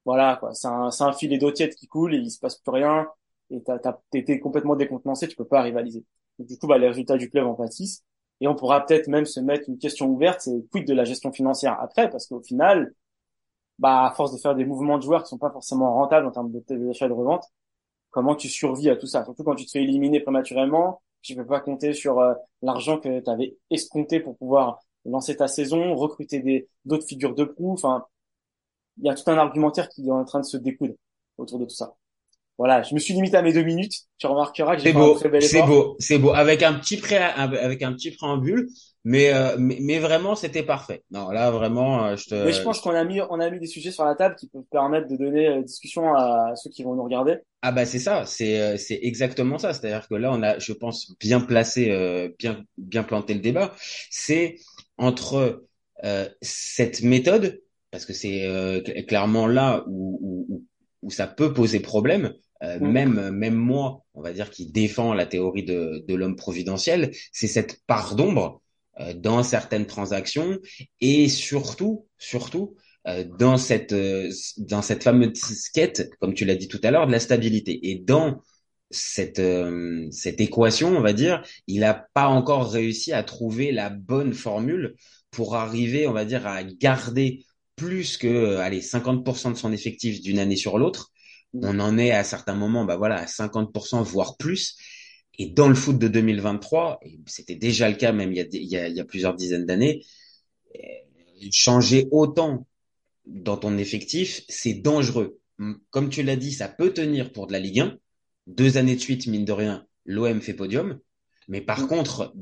voilà, 0.05 0.37
quoi. 0.37 0.55
C'est 0.55 0.69
un, 0.69 0.91
c'est 0.91 1.05
un 1.05 1.12
filet 1.12 1.38
d'eau 1.38 1.50
tiède 1.50 1.75
qui 1.75 1.87
coule 1.87 2.15
et 2.15 2.19
il 2.19 2.31
se 2.31 2.38
passe 2.38 2.56
plus 2.56 2.73
rien. 2.73 3.09
Et 3.50 3.62
t'as, 3.62 3.79
t'as, 3.79 3.99
t'es 4.11 4.41
complètement 4.41 4.76
décontenancé, 4.76 5.29
tu 5.29 5.37
peux 5.37 5.44
pas 5.47 5.62
rivaliser. 5.62 6.05
Du 6.38 6.59
coup, 6.59 6.67
bah, 6.67 6.79
les 6.79 6.88
résultats 6.88 7.17
du 7.17 7.31
club 7.31 7.47
en 7.47 7.55
pâtissent. 7.55 8.05
Et 8.41 8.49
on 8.49 8.55
pourra 8.55 8.85
peut-être 8.85 9.09
même 9.09 9.26
se 9.26 9.41
mettre 9.41 9.69
une 9.69 9.79
question 9.79 10.09
ouverte, 10.09 10.41
c'est 10.41 10.69
quid 10.71 10.87
de 10.87 10.94
la 10.94 11.05
gestion 11.05 11.32
financière 11.32 11.79
après, 11.81 12.11
parce 12.11 12.26
qu'au 12.26 12.43
final, 12.43 12.94
bah, 13.79 14.06
à 14.06 14.12
force 14.15 14.32
de 14.35 14.38
faire 14.38 14.55
des 14.55 14.65
mouvements 14.65 14.99
de 14.99 15.03
joueurs 15.05 15.23
qui 15.23 15.31
sont 15.31 15.38
pas 15.38 15.50
forcément 15.50 15.94
rentables 15.94 16.26
en 16.26 16.32
termes 16.32 16.53
de 16.53 16.62
d'achat 16.69 17.06
et 17.06 17.09
de 17.09 17.15
revente, 17.15 17.44
comment 18.11 18.37
tu 18.37 18.49
survis 18.49 18.91
à 18.91 18.97
tout 18.97 19.06
ça? 19.06 19.25
Surtout 19.25 19.44
quand 19.44 19.56
tu 19.56 19.67
te 19.67 19.73
fais 19.73 19.82
éliminer 19.85 20.21
prématurément, 20.21 21.03
tu 21.25 21.35
peux 21.35 21.47
pas 21.47 21.61
compter 21.61 21.94
sur 21.94 22.21
euh, 22.21 22.35
l'argent 22.62 23.00
que 23.00 23.21
tu 23.21 23.31
avais 23.31 23.56
escompté 23.71 24.21
pour 24.21 24.37
pouvoir 24.37 24.79
lancer 25.05 25.37
ta 25.37 25.49
saison, 25.49 25.97
recruter 25.97 26.41
des 26.41 26.69
d'autres 26.85 27.06
figures 27.06 27.35
de 27.35 27.44
proue. 27.44 27.73
Enfin, 27.73 28.05
il 28.99 29.06
y 29.06 29.11
a 29.11 29.15
tout 29.15 29.29
un 29.29 29.38
argumentaire 29.38 29.88
qui 29.88 30.06
est 30.06 30.12
en 30.12 30.25
train 30.25 30.41
de 30.41 30.44
se 30.44 30.56
découdre 30.56 30.94
autour 31.38 31.59
de 31.59 31.65
tout 31.65 31.75
ça. 31.75 31.94
Voilà, 32.59 32.82
je 32.82 32.94
me 32.94 33.00
suis 33.00 33.15
limité 33.15 33.37
à 33.37 33.43
mes 33.43 33.53
deux 33.53 33.65
minutes. 33.65 33.94
Tu 34.19 34.26
remarqueras 34.26 34.76
que 34.76 34.82
j'ai 34.82 34.91
un 34.91 34.94
beau, 34.94 35.15
très 35.15 35.29
bel 35.29 35.43
c'est 35.43 35.62
beau, 35.62 35.97
c'est 35.99 36.19
beau. 36.19 36.31
Avec 36.31 36.62
un 36.62 36.75
petit 36.75 36.99
pré, 36.99 37.17
avec 37.17 37.82
un 37.82 37.93
petit 37.94 38.12
préambule, 38.12 38.69
mais 39.04 39.32
euh, 39.34 39.56
mais, 39.58 39.78
mais 39.80 39.98
vraiment 39.98 40.34
c'était 40.34 40.62
parfait. 40.62 41.02
Non, 41.10 41.30
là 41.30 41.50
vraiment, 41.50 42.06
euh, 42.06 42.16
je 42.16 42.26
te. 42.26 42.34
Mais 42.34 42.52
je 42.52 42.62
pense 42.62 42.80
qu'on 42.80 42.94
a 42.94 43.04
mis 43.04 43.20
on 43.20 43.40
a 43.40 43.50
mis 43.50 43.60
des 43.60 43.66
sujets 43.66 43.90
sur 43.90 44.04
la 44.04 44.14
table 44.14 44.36
qui 44.36 44.48
peuvent 44.48 44.64
permettre 44.70 45.08
de 45.08 45.16
donner 45.16 45.48
euh, 45.48 45.62
discussion 45.62 46.14
à 46.14 46.54
ceux 46.56 46.70
qui 46.70 46.82
vont 46.82 46.94
nous 46.94 47.04
regarder. 47.04 47.38
Ah 47.62 47.72
bah 47.72 47.86
c'est 47.86 47.98
ça, 47.98 48.26
c'est 48.26 48.60
euh, 48.60 48.76
c'est 48.76 48.98
exactement 49.02 49.58
ça. 49.58 49.72
C'est-à-dire 49.72 50.06
que 50.06 50.14
là 50.14 50.30
on 50.32 50.42
a, 50.42 50.58
je 50.58 50.72
pense, 50.72 51.14
bien 51.18 51.40
placé, 51.40 51.90
euh, 51.90 52.28
bien 52.38 52.64
bien 52.76 53.02
planté 53.04 53.32
le 53.34 53.40
débat. 53.40 53.74
C'est 54.10 54.56
entre 54.98 55.64
euh, 56.04 56.28
cette 56.42 57.02
méthode, 57.02 57.62
parce 57.90 58.04
que 58.04 58.12
c'est 58.12 58.46
euh, 58.46 58.80
cl- 58.82 59.06
clairement 59.06 59.46
là 59.46 59.84
où, 59.86 60.46
où 60.50 60.64
où 61.02 61.10
ça 61.10 61.26
peut 61.26 61.52
poser 61.54 61.80
problème. 61.80 62.34
Euh, 62.62 62.78
Mm. 62.78 62.92
même 62.92 63.30
même 63.30 63.54
moi, 63.54 64.04
on 64.14 64.22
va 64.22 64.32
dire, 64.32 64.50
qui 64.50 64.70
défend 64.70 65.14
la 65.14 65.26
théorie 65.26 65.64
de 65.64 66.04
de 66.06 66.14
l'homme 66.14 66.36
providentiel, 66.36 67.12
c'est 67.32 67.46
cette 67.48 67.80
part 67.86 68.14
d'ombre 68.14 68.62
dans 69.17 69.43
certaines 69.43 69.87
transactions 69.87 70.58
et 71.00 71.29
surtout 71.29 72.06
surtout 72.19 72.76
euh, 73.06 73.25
dans 73.38 73.58
cette 73.58 73.93
euh, 73.93 74.31
dans 74.58 74.81
cette 74.81 75.02
fameuse 75.02 75.69
quête, 75.75 76.11
comme 76.20 76.32
tu 76.35 76.44
l'as 76.46 76.55
dit 76.56 76.69
tout 76.69 76.81
à 76.82 76.91
l'heure, 76.91 77.06
de 77.06 77.12
la 77.12 77.20
stabilité. 77.20 77.91
Et 77.91 77.96
dans 77.96 78.41
cette 78.91 79.41
euh, 79.41 80.08
cette 80.11 80.41
équation, 80.41 80.96
on 80.96 81.00
va 81.02 81.12
dire, 81.12 81.43
il 81.67 81.81
n'a 81.81 81.94
pas 82.14 82.29
encore 82.29 82.70
réussi 82.70 83.12
à 83.12 83.23
trouver 83.23 83.73
la 83.73 83.91
bonne 83.91 84.32
formule 84.32 84.94
pour 85.31 85.56
arriver, 85.56 86.06
on 86.06 86.12
va 86.12 86.25
dire, 86.25 86.47
à 86.47 86.62
garder 86.64 87.44
plus 87.76 88.17
que 88.17 88.26
euh, 88.29 88.61
allez 88.61 88.81
50% 88.81 89.52
de 89.52 89.58
son 89.58 89.73
effectif 89.73 90.23
d'une 90.23 90.38
année 90.38 90.56
sur 90.56 90.79
l'autre. 90.79 91.11
On 91.52 91.79
en 91.81 91.99
est 91.99 92.11
à 92.11 92.25
certains 92.25 92.55
moments, 92.55 92.85
bah 92.85 92.97
voilà, 92.97 93.17
à 93.17 93.26
50% 93.26 94.02
voire 94.02 94.37
plus. 94.37 94.76
Et 95.38 95.46
dans 95.46 95.69
le 95.69 95.75
foot 95.75 95.98
de 95.98 96.08
2023, 96.08 97.00
et 97.02 97.19
c'était 97.26 97.56
déjà 97.56 97.88
le 97.88 97.96
cas 97.96 98.12
même 98.12 98.32
il 98.32 98.36
y 98.38 98.40
a, 98.40 98.44
il 98.52 98.64
y 98.69 98.76
a, 98.76 98.88
il 98.88 98.96
y 98.96 99.00
a 99.00 99.04
plusieurs 99.04 99.34
dizaines 99.34 99.66
d'années, 99.66 100.04
euh, 100.76 100.81
changer 101.52 102.08
autant 102.10 102.66
dans 103.26 103.56
ton 103.56 103.78
effectif, 103.78 104.42
c'est 104.48 104.75
dangereux. 104.75 105.40
Comme 105.90 106.10
tu 106.10 106.22
l'as 106.22 106.36
dit, 106.36 106.52
ça 106.52 106.69
peut 106.69 106.92
tenir 106.92 107.32
pour 107.32 107.46
de 107.46 107.52
la 107.52 107.60
Ligue 107.60 107.81
1. 107.81 107.98
Deux 108.46 108.76
années 108.76 108.96
de 108.96 109.00
suite, 109.00 109.26
mine 109.26 109.44
de 109.44 109.52
rien, 109.52 109.86
l'OM 110.06 110.40
fait 110.40 110.54
podium. 110.54 110.98
Mais 111.48 111.60
par 111.60 111.80
Mm. 111.82 111.88
contre, 111.88 112.34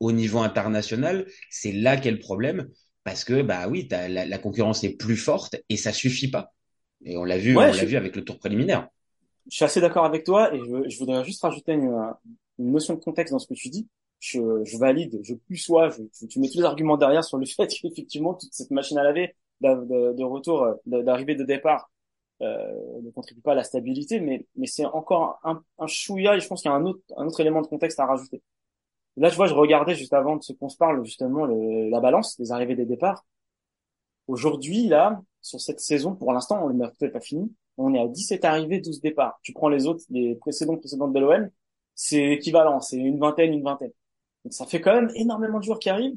au 0.00 0.12
niveau 0.12 0.40
international, 0.40 1.26
c'est 1.50 1.72
là 1.72 1.96
qu'est 1.96 2.10
le 2.10 2.18
problème. 2.18 2.68
Parce 3.04 3.24
que, 3.24 3.42
bah 3.42 3.68
oui, 3.68 3.88
la, 3.90 4.26
la 4.26 4.38
concurrence 4.38 4.84
est 4.84 4.90
plus 4.96 5.16
forte 5.16 5.56
et 5.68 5.76
ça 5.76 5.92
suffit 5.92 6.28
pas. 6.30 6.54
Et 7.04 7.16
on 7.16 7.24
l'a 7.24 7.38
vu, 7.38 7.56
Ouais, 7.56 7.64
on 7.64 7.72
l'a 7.72 7.84
vu 7.84 7.96
avec 7.96 8.16
le 8.16 8.24
tour 8.24 8.38
préliminaire. 8.38 8.88
Je 9.48 9.56
suis 9.56 9.64
assez 9.64 9.80
d'accord 9.80 10.04
avec 10.04 10.24
toi 10.24 10.54
et 10.54 10.58
je, 10.58 10.88
je 10.88 10.98
voudrais 10.98 11.24
juste 11.24 11.42
rajouter 11.42 11.72
une, 11.72 11.94
une 12.58 12.72
notion 12.72 12.94
de 12.94 13.00
contexte 13.00 13.32
dans 13.32 13.38
ce 13.38 13.46
que 13.46 13.54
tu 13.54 13.68
dis. 13.68 13.88
Je, 14.20 14.64
je 14.64 14.76
valide, 14.78 15.20
je 15.22 15.34
plus 15.34 15.56
sois, 15.56 15.90
je, 15.90 16.26
tu 16.26 16.40
mets 16.40 16.48
tous 16.48 16.58
les 16.58 16.64
arguments 16.64 16.96
derrière 16.96 17.24
sur 17.24 17.38
le 17.38 17.46
fait 17.56 17.68
qu'effectivement 17.68 18.34
toute 18.34 18.52
cette 18.52 18.70
machine 18.70 18.98
à 18.98 19.04
laver 19.04 19.34
de, 19.60 20.12
de, 20.12 20.24
retour, 20.24 20.66
d'arrivée 20.86 21.34
de 21.34 21.44
départ 21.44 21.90
euh, 22.42 23.00
ne 23.02 23.10
contribue 23.10 23.40
pas 23.40 23.52
à 23.52 23.54
la 23.54 23.64
stabilité, 23.64 24.20
mais, 24.20 24.46
mais 24.56 24.66
c'est 24.66 24.84
encore 24.84 25.40
un, 25.44 25.62
un 25.78 25.86
chouïa 25.86 26.36
et 26.36 26.40
je 26.40 26.46
pense 26.48 26.62
qu'il 26.62 26.70
y 26.70 26.74
a 26.74 26.76
un 26.76 26.84
autre, 26.84 27.00
un 27.16 27.26
autre 27.26 27.40
élément 27.40 27.62
de 27.62 27.66
contexte 27.66 27.98
à 28.00 28.06
rajouter. 28.06 28.42
Là, 29.16 29.28
je 29.30 29.36
vois, 29.36 29.46
je 29.46 29.54
regardais 29.54 29.94
juste 29.94 30.12
avant 30.14 30.36
de 30.36 30.42
ce 30.42 30.52
qu'on 30.52 30.68
se 30.68 30.76
parle 30.76 31.04
justement 31.04 31.44
le, 31.46 31.88
la 31.90 32.00
balance 32.00 32.38
des 32.38 32.52
arrivées 32.52 32.76
des 32.76 32.86
départs. 32.86 33.24
Aujourd'hui, 34.28 34.86
là, 34.86 35.20
sur 35.40 35.60
cette 35.60 35.80
saison, 35.80 36.14
pour 36.14 36.32
l'instant, 36.32 36.66
le 36.66 36.74
mercato 36.74 37.06
n'est 37.06 37.10
pas 37.10 37.20
fini. 37.20 37.52
On 37.78 37.94
est 37.94 38.00
à 38.00 38.08
17 38.08 38.44
arrivées, 38.44 38.80
12 38.80 39.00
départs. 39.00 39.38
Tu 39.42 39.52
prends 39.52 39.68
les 39.68 39.86
autres, 39.86 40.04
les 40.10 40.34
précédents, 40.36 40.76
précédentes 40.76 41.12
de 41.12 41.20
l'OM, 41.20 41.48
c'est 41.94 42.24
équivalent, 42.32 42.80
c'est 42.80 42.96
une 42.96 43.18
vingtaine, 43.18 43.52
une 43.54 43.62
vingtaine. 43.62 43.92
Donc 44.44 44.52
ça 44.52 44.66
fait 44.66 44.80
quand 44.80 44.94
même 44.94 45.10
énormément 45.14 45.58
de 45.58 45.64
joueurs 45.64 45.78
qui 45.78 45.90
arrivent 45.90 46.16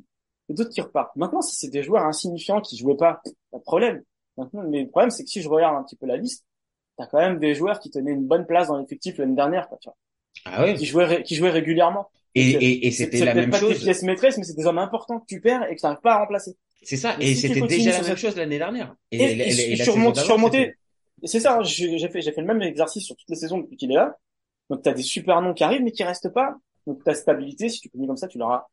et 0.49 0.53
d'autres 0.53 0.71
qui 0.71 0.81
repartent. 0.81 1.15
Maintenant, 1.15 1.41
si 1.41 1.55
c'est 1.55 1.69
des 1.69 1.83
joueurs 1.83 2.03
insignifiants 2.05 2.61
qui 2.61 2.77
jouaient 2.77 2.95
pas, 2.97 3.21
pas 3.51 3.57
de 3.59 3.63
problème. 3.63 4.03
Maintenant, 4.37 4.63
mais 4.67 4.83
le 4.83 4.89
problème, 4.89 5.11
c'est 5.11 5.23
que 5.23 5.29
si 5.29 5.41
je 5.41 5.49
regarde 5.49 5.75
un 5.77 5.83
petit 5.83 5.95
peu 5.95 6.05
la 6.07 6.17
liste, 6.17 6.45
t'as 6.97 7.07
quand 7.07 7.19
même 7.19 7.39
des 7.39 7.55
joueurs 7.55 7.79
qui 7.79 7.89
tenaient 7.91 8.11
une 8.11 8.27
bonne 8.27 8.45
place 8.45 8.67
dans 8.67 8.77
l'effectif 8.77 9.17
l'année 9.17 9.35
dernière, 9.35 9.67
quoi, 9.69 9.77
tu 9.81 9.89
vois, 9.89 9.97
Ah 10.45 10.63
ouais. 10.63 10.73
qui 10.75 10.85
jouaient, 10.85 11.23
qui 11.23 11.35
jouaient 11.35 11.49
régulièrement. 11.49 12.09
Et, 12.33 12.49
et, 12.51 12.87
et 12.87 12.91
c'était 12.91 13.25
la 13.25 13.33
même 13.33 13.49
pas 13.49 13.59
chose. 13.59 13.79
pièces 13.83 14.03
maîtresses, 14.03 14.37
mais 14.37 14.43
c'est 14.43 14.55
des 14.55 14.65
hommes 14.65 14.77
importants 14.77 15.19
que 15.19 15.25
tu 15.27 15.41
perds 15.41 15.63
et 15.69 15.75
que 15.75 15.79
tu 15.81 15.85
n'arrives 15.85 16.01
pas 16.01 16.13
à 16.15 16.19
remplacer. 16.19 16.55
C'est 16.81 16.97
ça. 16.97 17.15
Mais 17.19 17.31
Et 17.31 17.35
si 17.35 17.41
c'était 17.47 17.61
déjà 17.61 17.91
la 17.91 18.07
même 18.07 18.17
chose 18.17 18.35
l'année 18.35 18.57
dernière. 18.57 18.95
Et, 19.11 19.17
la- 19.35 19.45
et, 19.45 19.75
la- 19.75 19.83
je 19.85 19.91
C'est 21.23 21.39
ça, 21.39 21.57
hein, 21.59 21.63
j'ai 21.63 22.09
fait, 22.09 22.21
j'ai 22.21 22.31
fait 22.31 22.41
le 22.41 22.47
même 22.47 22.61
exercice 22.61 23.05
sur 23.05 23.15
toutes 23.15 23.29
les 23.29 23.35
saisons 23.35 23.59
depuis 23.59 23.77
qu'il 23.77 23.91
est 23.91 23.95
là. 23.95 24.17
Donc 24.69 24.81
t'as 24.83 24.93
des 24.93 25.03
super 25.03 25.41
noms 25.41 25.53
qui 25.53 25.63
arrivent, 25.63 25.83
mais 25.83 25.91
qui 25.91 26.03
restent 26.03 26.33
pas. 26.33 26.55
Donc 26.87 27.03
ta 27.03 27.13
stabilité, 27.13 27.69
si 27.69 27.79
tu 27.81 27.89
continues 27.89 28.07
comme 28.07 28.17
ça, 28.17 28.27
tu 28.27 28.37
l'auras 28.37 28.67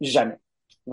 jamais. 0.00 0.36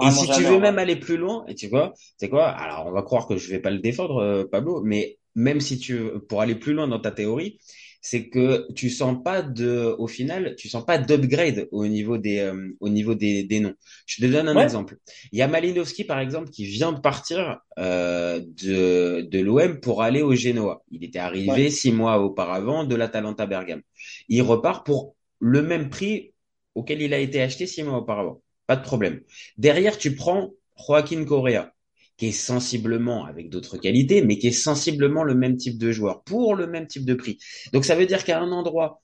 Et 0.02 0.12
si 0.12 0.30
tu 0.30 0.44
veux 0.44 0.60
même 0.60 0.80
aller 0.80 0.96
plus 0.96 1.18
loin, 1.18 1.46
et 1.48 1.56
tu 1.56 1.68
vois, 1.68 1.94
c'est 2.18 2.30
quoi? 2.30 2.50
Alors, 2.50 2.86
on 2.88 2.92
va 2.92 3.02
croire 3.04 3.28
que 3.28 3.38
je 3.38 3.50
vais 3.50 3.60
pas 3.60 3.72
le 3.72 3.80
défendre, 3.80 4.18
euh, 4.22 4.46
Pablo, 4.46 4.82
mais 4.84 5.18
même 5.36 5.62
si 5.62 5.80
tu 5.80 5.98
veux, 5.98 6.20
pour 6.20 6.42
aller 6.42 6.56
plus 6.56 6.74
loin 6.74 6.88
dans 6.88 7.00
ta 7.00 7.12
théorie, 7.12 7.60
c'est 8.02 8.30
que 8.30 8.72
tu 8.74 8.90
sens 8.90 9.22
pas 9.24 9.42
de, 9.42 9.96
au 9.98 10.08
final, 10.08 10.56
tu 10.58 10.70
sens 10.70 10.86
pas 10.86 10.98
d'upgrade 10.98 11.68
au 11.72 11.88
niveau 11.88 12.18
des, 12.18 12.40
euh, 12.40 12.70
au 12.80 12.90
niveau 12.90 13.16
des, 13.16 13.44
des 13.44 13.60
noms. 13.60 13.74
Je 14.06 14.22
te 14.22 14.32
donne 14.32 14.48
un 14.48 14.58
Ouais. 14.58 14.62
exemple. 14.62 14.98
Il 15.32 15.40
y 15.40 15.42
a 15.42 15.48
Malinowski 15.48 16.04
par 16.04 16.20
exemple 16.20 16.50
qui 16.52 16.66
vient 16.66 16.92
de 16.94 17.00
partir 17.00 17.60
euh, 17.80 18.40
de 18.40 19.22
de 19.22 19.40
l'OM 19.40 19.80
pour 19.80 20.02
aller 20.04 20.22
au 20.22 20.36
Genoa. 20.36 20.84
Il 20.92 21.04
était 21.04 21.20
arrivé 21.20 21.70
Ouais. 21.70 21.70
six 21.70 21.92
mois 21.92 22.20
auparavant 22.22 22.84
de 22.84 22.96
l'Atalanta 22.96 23.46
Bergame. 23.46 23.82
Il 24.30 24.42
repart 24.42 24.86
pour 24.86 25.16
le 25.40 25.62
même 25.62 25.90
prix 25.90 26.34
auquel 26.76 27.02
il 27.02 27.14
a 27.14 27.20
été 27.20 27.42
acheté 27.42 27.68
six 27.68 27.84
mois 27.84 27.98
auparavant. 27.98 28.42
Pas 28.68 28.76
de 28.76 28.84
problème. 28.84 29.22
Derrière, 29.58 29.98
tu 29.98 30.16
prends 30.16 30.52
Joaquin 30.88 31.24
Correa, 31.26 31.74
qui 32.18 32.28
est 32.28 32.32
sensiblement, 32.32 33.26
avec 33.26 33.50
d'autres 33.50 33.78
qualités, 33.78 34.22
mais 34.22 34.38
qui 34.40 34.48
est 34.48 34.52
sensiblement 34.52 35.24
le 35.24 35.36
même 35.36 35.56
type 35.58 35.78
de 35.78 35.92
joueur, 35.92 36.24
pour 36.24 36.56
le 36.56 36.68
même 36.68 36.88
type 36.88 37.06
de 37.06 37.14
prix. 37.14 37.38
Donc 37.74 37.86
ça 37.86 37.96
veut 37.96 38.06
dire 38.06 38.24
qu'à 38.24 38.40
un 38.40 38.52
endroit, 38.52 39.02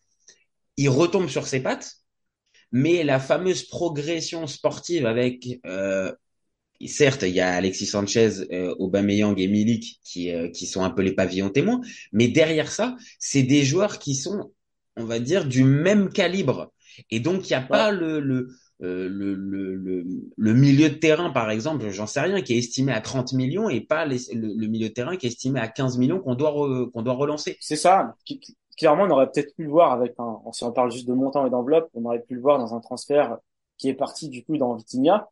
il 0.77 0.89
retombe 0.89 1.29
sur 1.29 1.47
ses 1.47 1.61
pattes, 1.61 1.93
mais 2.71 3.03
la 3.03 3.19
fameuse 3.19 3.63
progression 3.63 4.47
sportive 4.47 5.05
avec, 5.05 5.47
euh, 5.65 6.11
certes, 6.87 7.21
il 7.21 7.35
y 7.35 7.39
a 7.39 7.53
Alexis 7.53 7.85
Sanchez, 7.85 8.31
euh, 8.51 8.75
Aubameyang 8.79 9.39
et 9.39 9.47
Milik 9.47 9.99
qui, 10.03 10.31
euh, 10.31 10.49
qui 10.49 10.65
sont 10.65 10.83
un 10.83 10.89
peu 10.89 11.03
les 11.03 11.13
pavillons 11.13 11.49
témoins, 11.49 11.81
mais 12.11 12.27
derrière 12.27 12.71
ça, 12.71 12.97
c'est 13.19 13.43
des 13.43 13.63
joueurs 13.63 13.99
qui 13.99 14.15
sont, 14.15 14.51
on 14.97 15.05
va 15.05 15.19
dire, 15.19 15.45
du 15.45 15.63
même 15.63 16.09
calibre. 16.09 16.73
Et 17.11 17.19
donc, 17.19 17.49
il 17.49 17.53
n'y 17.53 17.57
a 17.57 17.61
pas 17.61 17.91
le, 17.91 18.19
le, 18.19 18.49
euh, 18.81 19.07
le, 19.09 19.35
le, 19.35 19.75
le, 19.75 20.03
le 20.35 20.53
milieu 20.53 20.89
de 20.89 20.95
terrain, 20.95 21.29
par 21.29 21.49
exemple, 21.51 21.87
j'en 21.89 22.07
sais 22.07 22.21
rien, 22.21 22.41
qui 22.41 22.53
est 22.53 22.57
estimé 22.57 22.91
à 22.91 23.01
30 23.01 23.33
millions 23.33 23.69
et 23.69 23.81
pas 23.81 24.05
les- 24.05 24.33
le, 24.33 24.53
le 24.55 24.67
milieu 24.67 24.89
de 24.89 24.93
terrain 24.93 25.15
qui 25.15 25.25
est 25.27 25.29
estimé 25.29 25.59
à 25.59 25.67
15 25.67 25.97
millions 25.97 26.19
qu'on 26.19 26.35
doit, 26.35 26.51
re- 26.51 26.89
qu'on 26.91 27.01
doit 27.01 27.13
relancer. 27.13 27.57
C'est 27.61 27.75
ça. 27.75 28.15
Clairement, 28.77 29.03
on 29.03 29.09
aurait 29.11 29.29
peut-être 29.29 29.55
pu 29.55 29.63
le 29.65 29.69
voir 29.69 29.91
avec 29.93 30.15
un, 30.17 30.39
si 30.51 30.63
on 30.63 30.71
parle 30.71 30.91
juste 30.91 31.07
de 31.07 31.13
montant 31.13 31.45
et 31.45 31.49
d'enveloppe, 31.49 31.89
on 31.93 32.05
aurait 32.05 32.21
pu 32.21 32.33
le 32.35 32.41
voir 32.41 32.57
dans 32.57 32.73
un 32.73 32.79
transfert 32.79 33.37
qui 33.77 33.87
est 33.89 33.93
parti 33.93 34.29
du 34.29 34.43
coup 34.43 34.57
dans 34.57 34.73
Vitinha. 34.73 35.29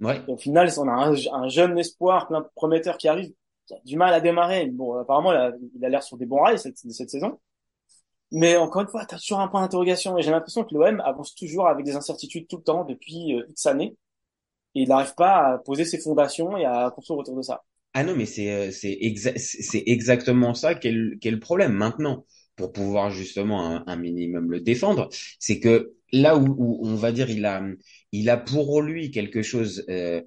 Ouais. 0.00 0.20
Et 0.28 0.32
au 0.32 0.36
final, 0.36 0.70
on 0.78 0.88
a 0.88 0.92
un, 0.92 1.14
un 1.32 1.48
jeune 1.48 1.76
espoir, 1.78 2.28
plein 2.28 2.40
de 2.40 2.46
prometteurs 2.54 2.96
qui 2.98 3.08
arrive, 3.08 3.32
qui 3.66 3.74
a 3.74 3.78
du 3.84 3.96
mal 3.96 4.14
à 4.14 4.20
démarrer. 4.20 4.66
Bon, 4.66 4.94
apparemment, 4.98 5.32
il 5.32 5.36
a 5.38 5.52
il 5.74 5.84
a 5.84 5.88
l'air 5.88 6.02
sur 6.02 6.16
des 6.16 6.26
bons 6.26 6.40
rails 6.40 6.58
cette, 6.58 6.78
cette 6.78 7.10
saison. 7.10 7.38
Mais 8.32 8.56
encore 8.56 8.82
une 8.82 8.88
fois, 8.88 9.06
t'as 9.06 9.18
toujours 9.18 9.40
un 9.40 9.48
point 9.48 9.62
d'interrogation. 9.62 10.18
Et 10.18 10.22
j'ai 10.22 10.30
l'impression 10.30 10.64
que 10.64 10.74
l'OM 10.74 11.00
avance 11.00 11.34
toujours 11.34 11.68
avec 11.68 11.84
des 11.86 11.96
incertitudes 11.96 12.48
tout 12.48 12.58
le 12.58 12.62
temps 12.64 12.84
depuis 12.84 13.34
euh, 13.34 13.46
X 13.50 13.66
années. 13.66 13.96
Et 14.76 14.82
il 14.82 14.88
n'arrive 14.90 15.14
pas 15.16 15.54
à 15.54 15.58
poser 15.58 15.84
ses 15.86 16.00
fondations 16.00 16.56
et 16.58 16.64
à 16.66 16.90
construire 16.94 17.20
autour 17.20 17.36
de 17.36 17.42
ça. 17.42 17.64
Ah 17.92 18.02
non, 18.04 18.16
mais 18.16 18.26
c'est 18.26 18.50
euh, 18.52 18.70
c'est 18.72 18.90
exa- 19.00 19.82
exactement 19.86 20.54
ça 20.54 20.74
qui 20.74 20.88
est 20.88 20.92
le, 20.92 21.16
est 21.22 21.30
le 21.30 21.38
problème 21.40 21.72
maintenant 21.72 22.26
pour 22.56 22.72
pouvoir 22.72 23.10
justement 23.10 23.64
un, 23.76 23.84
un 23.86 23.96
minimum 23.96 24.50
le 24.50 24.60
défendre, 24.60 25.08
c'est 25.38 25.60
que 25.60 25.94
là 26.12 26.36
où, 26.36 26.44
où 26.58 26.86
on 26.86 26.94
va 26.96 27.12
dire 27.12 27.30
il 27.30 27.44
a 27.46 27.62
il 28.12 28.30
a 28.30 28.36
pour 28.36 28.82
lui 28.82 29.10
quelque 29.10 29.42
chose 29.42 29.84
euh, 29.88 30.22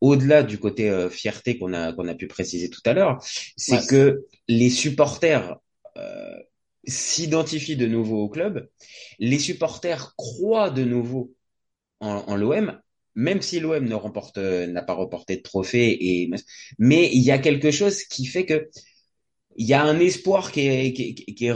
au-delà 0.00 0.42
du 0.44 0.58
côté 0.58 0.90
euh, 0.90 1.10
fierté 1.10 1.58
qu'on 1.58 1.74
a 1.74 1.92
qu'on 1.94 2.08
a 2.08 2.14
pu 2.14 2.28
préciser 2.28 2.70
tout 2.70 2.82
à 2.86 2.94
l'heure, 2.94 3.18
c'est 3.56 3.78
Ouais. 3.78 3.86
que 3.86 4.26
les 4.48 4.70
supporters 4.70 5.56
euh, 5.98 6.34
s'identifient 6.86 7.76
de 7.76 7.86
nouveau 7.86 8.22
au 8.22 8.28
club, 8.28 8.68
les 9.18 9.38
supporters 9.38 10.14
croient 10.16 10.70
de 10.70 10.84
nouveau 10.84 11.34
en, 12.00 12.16
en 12.28 12.36
l'OM, 12.36 12.78
même 13.14 13.42
si 13.42 13.60
l'OM 13.60 13.84
ne 13.86 13.94
remporte, 13.94 14.38
n'a 14.38 14.82
pas 14.82 14.94
remporté 14.94 15.36
de 15.36 15.42
trophée, 15.42 15.98
et, 16.24 16.30
mais 16.78 17.10
il 17.12 17.22
y 17.22 17.30
a 17.32 17.38
quelque 17.38 17.70
chose 17.70 18.04
qui 18.04 18.26
fait 18.26 18.46
que 18.46 18.68
il 19.56 19.66
y 19.66 19.74
a 19.74 19.82
un 19.82 19.98
espoir 19.98 20.52
qui 20.52 20.60
est, 20.68 20.92
qui, 20.92 21.14
est- 21.28 21.34
qui 21.34 21.46
est, 21.46 21.50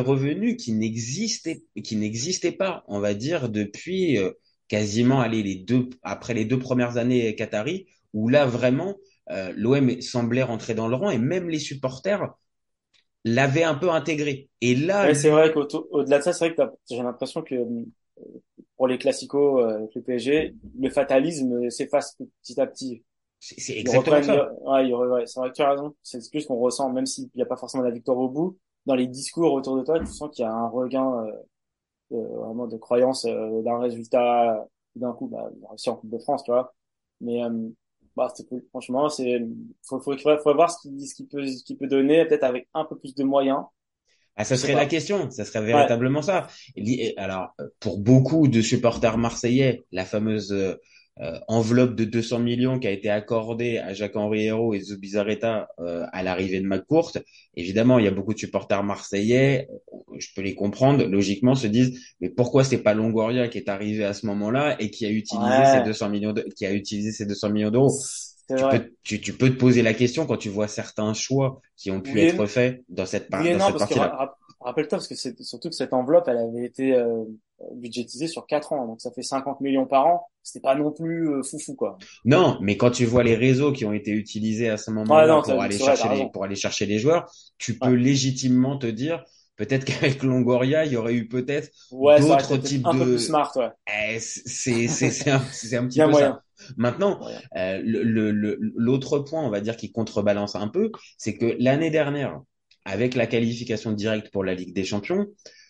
revenu, 0.00 0.56
qui 0.56 0.72
n'existait, 0.72 1.62
qui 1.82 1.96
n'existait 1.96 2.52
pas, 2.52 2.84
on 2.86 3.00
va 3.00 3.14
dire, 3.14 3.48
depuis 3.48 4.18
euh, 4.18 4.32
quasiment 4.68 5.24
les 5.26 5.56
deux, 5.56 5.88
après 6.02 6.34
les 6.34 6.44
deux 6.44 6.58
premières 6.58 6.96
années 6.96 7.34
Qatari, 7.34 7.86
où 8.12 8.28
là 8.28 8.46
vraiment 8.46 8.96
euh, 9.30 9.52
l'OM 9.56 10.00
semblait 10.00 10.42
rentrer 10.42 10.74
dans 10.74 10.88
le 10.88 10.96
rang 10.96 11.10
et 11.10 11.18
même 11.18 11.48
les 11.48 11.58
supporters 11.58 12.28
l'avaient 13.24 13.64
un 13.64 13.74
peu 13.74 13.90
intégré. 13.90 14.50
Et 14.60 14.74
là, 14.76 15.08
Ouais, 15.08 15.14
c'est 15.14 15.30
vrai 15.30 15.52
qu'au-delà 15.52 16.18
de 16.18 16.22
ça, 16.24 16.32
c'est 16.32 16.48
vrai 16.50 16.54
que 16.54 16.62
j'ai 16.90 17.02
l'impression 17.02 17.42
que 17.42 17.54
euh, 17.54 17.84
pour 18.76 18.86
les 18.88 18.98
classicos 18.98 19.60
euh, 19.62 19.76
avec 19.78 19.94
le 19.94 20.02
PSG, 20.02 20.56
le 20.78 20.90
fatalisme 20.90 21.70
s'efface 21.70 22.16
petit 22.42 22.60
à 22.60 22.66
petit. 22.66 23.02
c'est 23.40 23.78
exactement 23.78 24.22
ça. 24.22 24.44
Ouais, 24.62 24.92
ouais, 24.92 25.26
c'est 25.26 25.40
vrai 25.40 25.50
que 25.50 25.54
tu 25.56 25.62
as 25.62 25.70
raison. 25.70 25.94
C'est 26.02 26.30
plus 26.30 26.46
qu'on 26.46 26.58
ressent, 26.58 26.90
même 26.92 27.06
s'il 27.06 27.30
n'y 27.34 27.42
a 27.42 27.46
pas 27.46 27.56
forcément 27.56 27.82
la 27.84 27.90
victoire 27.90 28.18
au 28.18 28.28
bout, 28.28 28.58
dans 28.86 28.94
les 28.94 29.06
discours 29.06 29.52
autour 29.54 29.76
de 29.78 29.82
toi, 29.84 30.00
tu 30.00 30.12
sens 30.12 30.30
qu'il 30.34 30.44
y 30.44 30.48
a 30.48 30.52
un 30.52 30.68
regain 30.68 31.24
euh, 31.26 31.32
euh, 32.12 32.28
vraiment 32.38 32.66
de 32.66 32.76
croyance 32.76 33.24
euh, 33.26 33.62
d'un 33.62 33.78
résultat 33.80 34.66
d'un 34.96 35.12
coup, 35.12 35.28
bah, 35.28 35.50
il 35.56 35.64
a 35.64 35.68
réussi 35.70 35.90
en 35.90 35.96
Coupe 35.96 36.10
de 36.10 36.18
France, 36.18 36.44
tu 36.44 36.50
vois. 36.52 36.74
Mais 37.20 37.42
euh, 37.44 37.68
bah, 38.16 38.32
c'est 38.34 38.46
cool. 38.48 38.62
Franchement, 38.70 39.08
c'est 39.08 39.40
faut, 39.86 40.00
faut, 40.00 40.16
faut, 40.18 40.38
faut 40.38 40.54
voir 40.54 40.70
ce 40.70 40.88
qu'il 40.88 41.06
ce 41.06 41.14
qu'il 41.14 41.26
peut, 41.28 41.46
ce 41.46 41.62
qu'il 41.64 41.76
peut 41.76 41.86
donner, 41.86 42.24
peut-être 42.24 42.44
avec 42.44 42.68
un 42.74 42.84
peu 42.84 42.98
plus 42.98 43.14
de 43.14 43.24
moyens. 43.24 43.64
Ah, 44.36 44.44
ça 44.44 44.56
serait 44.56 44.74
la 44.74 44.86
question, 44.86 45.30
ça 45.30 45.44
serait 45.44 45.62
véritablement 45.62 46.22
ça. 46.22 46.48
Alors, 47.18 47.54
pour 47.78 47.98
beaucoup 47.98 48.48
de 48.48 48.62
supporters 48.62 49.18
marseillais, 49.18 49.82
la 49.92 50.06
fameuse 50.06 50.52
euh, 50.52 50.76
enveloppe 51.48 51.94
de 51.94 52.04
200 52.04 52.38
millions 52.38 52.78
qui 52.78 52.86
a 52.86 52.90
été 52.90 53.10
accordée 53.10 53.78
à 53.78 53.92
Jacques-Henri 53.94 54.46
Hérault 54.46 54.74
et 54.74 54.80
Zubizarreta 54.80 55.68
euh, 55.80 56.06
à 56.12 56.22
l'arrivée 56.22 56.60
de 56.60 56.66
McCourt, 56.66 57.12
évidemment, 57.56 57.98
il 57.98 58.04
y 58.04 58.08
a 58.08 58.10
beaucoup 58.10 58.34
de 58.34 58.38
supporters 58.38 58.82
marseillais, 58.82 59.68
euh, 59.92 59.98
je 60.18 60.28
peux 60.34 60.42
les 60.42 60.54
comprendre, 60.54 61.04
logiquement 61.04 61.54
se 61.54 61.66
disent, 61.66 62.00
mais 62.20 62.30
pourquoi 62.30 62.64
c'est 62.64 62.82
pas 62.82 62.94
Longoria 62.94 63.48
qui 63.48 63.58
est 63.58 63.68
arrivé 63.68 64.04
à 64.04 64.14
ce 64.14 64.26
moment-là 64.26 64.76
et 64.80 64.90
qui 64.90 65.04
a 65.06 65.10
utilisé 65.10 65.64
Ouais. 65.64 65.66
ces 65.66 65.80
200 65.80 66.08
millions 66.08 66.32
de, 66.32 66.42
qui 66.56 66.66
a 66.66 66.72
utilisé 66.72 67.12
ces 67.12 67.26
200 67.26 67.50
millions 67.50 67.70
d'euros? 67.70 67.96
Tu 68.56 68.66
peux, 68.66 68.92
tu, 69.02 69.20
tu 69.20 69.32
peux 69.32 69.48
te 69.50 69.56
poser 69.56 69.82
la 69.82 69.94
question 69.94 70.26
quand 70.26 70.36
tu 70.36 70.48
vois 70.48 70.68
certains 70.68 71.14
choix 71.14 71.60
qui 71.76 71.90
ont 71.90 72.00
pu 72.00 72.12
Oui 72.14 72.20
être 72.20 72.46
faits 72.46 72.82
dans 72.88 73.06
cette, 73.06 73.30
par- 73.30 73.42
Oui 73.42 73.48
et 73.48 73.52
dans 73.52 73.58
non, 73.58 73.66
cette 73.66 73.72
parce 73.72 73.86
que 73.86 73.94
partie-là. 73.94 74.08
ra- 74.16 74.36
rappelle-toi, 74.60 74.98
parce 74.98 75.08
que 75.08 75.14
c'est 75.14 75.40
surtout 75.42 75.68
que 75.70 75.74
cette 75.74 75.92
enveloppe, 75.92 76.28
elle 76.28 76.38
avait 76.38 76.64
été 76.64 76.94
euh, 76.94 77.24
budgétisée 77.74 78.28
sur 78.28 78.46
4 78.46 78.72
ans, 78.72 78.86
donc 78.86 79.00
ça 79.00 79.10
fait 79.12 79.22
50 79.22 79.60
millions 79.60 79.86
par 79.86 80.06
an. 80.06 80.26
C'était 80.42 80.60
pas 80.62 80.74
non 80.74 80.92
plus 80.92 81.28
euh, 81.30 81.42
foufou, 81.42 81.74
quoi. 81.74 82.02
Non, 82.24 82.58
mais 82.60 82.76
quand 82.76 82.90
tu 82.90 83.04
vois 83.04 83.22
les 83.24 83.34
réseaux 83.34 83.72
qui 83.72 83.84
ont 83.84 83.92
été 83.92 84.10
utilisés 84.12 84.68
à 84.68 84.76
ce 84.76 84.90
moment-là 84.90 85.38
pour 85.38 85.62
aller 85.62 85.78
vrai, 85.78 85.96
chercher 85.96 86.08
les, 86.08 86.26
pour 86.30 86.44
aller 86.44 86.54
chercher 86.56 86.86
les 86.86 86.98
joueurs, 86.98 87.30
tu 87.58 87.78
peux 87.78 87.92
légitimement 87.94 88.78
te 88.78 88.86
dire 88.86 89.24
peut-être 89.56 89.84
qu'avec 89.86 90.22
Longoria, 90.22 90.84
il 90.86 90.92
y 90.92 90.96
aurait 90.96 91.14
eu 91.14 91.28
peut-être 91.28 91.70
Ouais, 91.90 92.18
d'autres 92.18 92.56
types 92.56 92.88
un 92.88 92.94
peu 92.96 93.06
de 93.06 93.06
plus 93.06 93.18
smart, 93.20 93.52
ouais. 93.56 93.70
Eh, 93.88 94.20
c'est 94.20 94.88
c'est 94.88 95.10
c'est 95.10 95.30
un, 95.30 95.38
un 95.40 95.86
petit 95.88 96.00
Bien 96.00 96.04
peu 96.04 96.12
moyen. 96.12 96.38
ça. 96.38 96.42
Maintenant, 96.76 97.20
euh, 97.56 97.80
le 97.84 98.02
le- 98.04 98.32
le- 98.32 98.58
l'autre 98.76 99.18
point, 99.20 99.42
on 99.44 99.50
va 99.50 99.60
dire 99.60 99.76
qui 99.76 99.92
contrebalance 99.92 100.54
un 100.56 100.68
peu, 100.68 100.92
c'est 101.18 101.36
que 101.38 101.56
l'année 101.58 101.90
dernière, 101.90 102.40
avec 102.84 103.14
la 103.14 103.26
qualification 103.26 103.92
directe 103.92 104.30
pour 104.30 104.44
la 104.44 104.54
Ligue 104.54 104.74
des 104.74 104.84
Champions, 104.84 105.26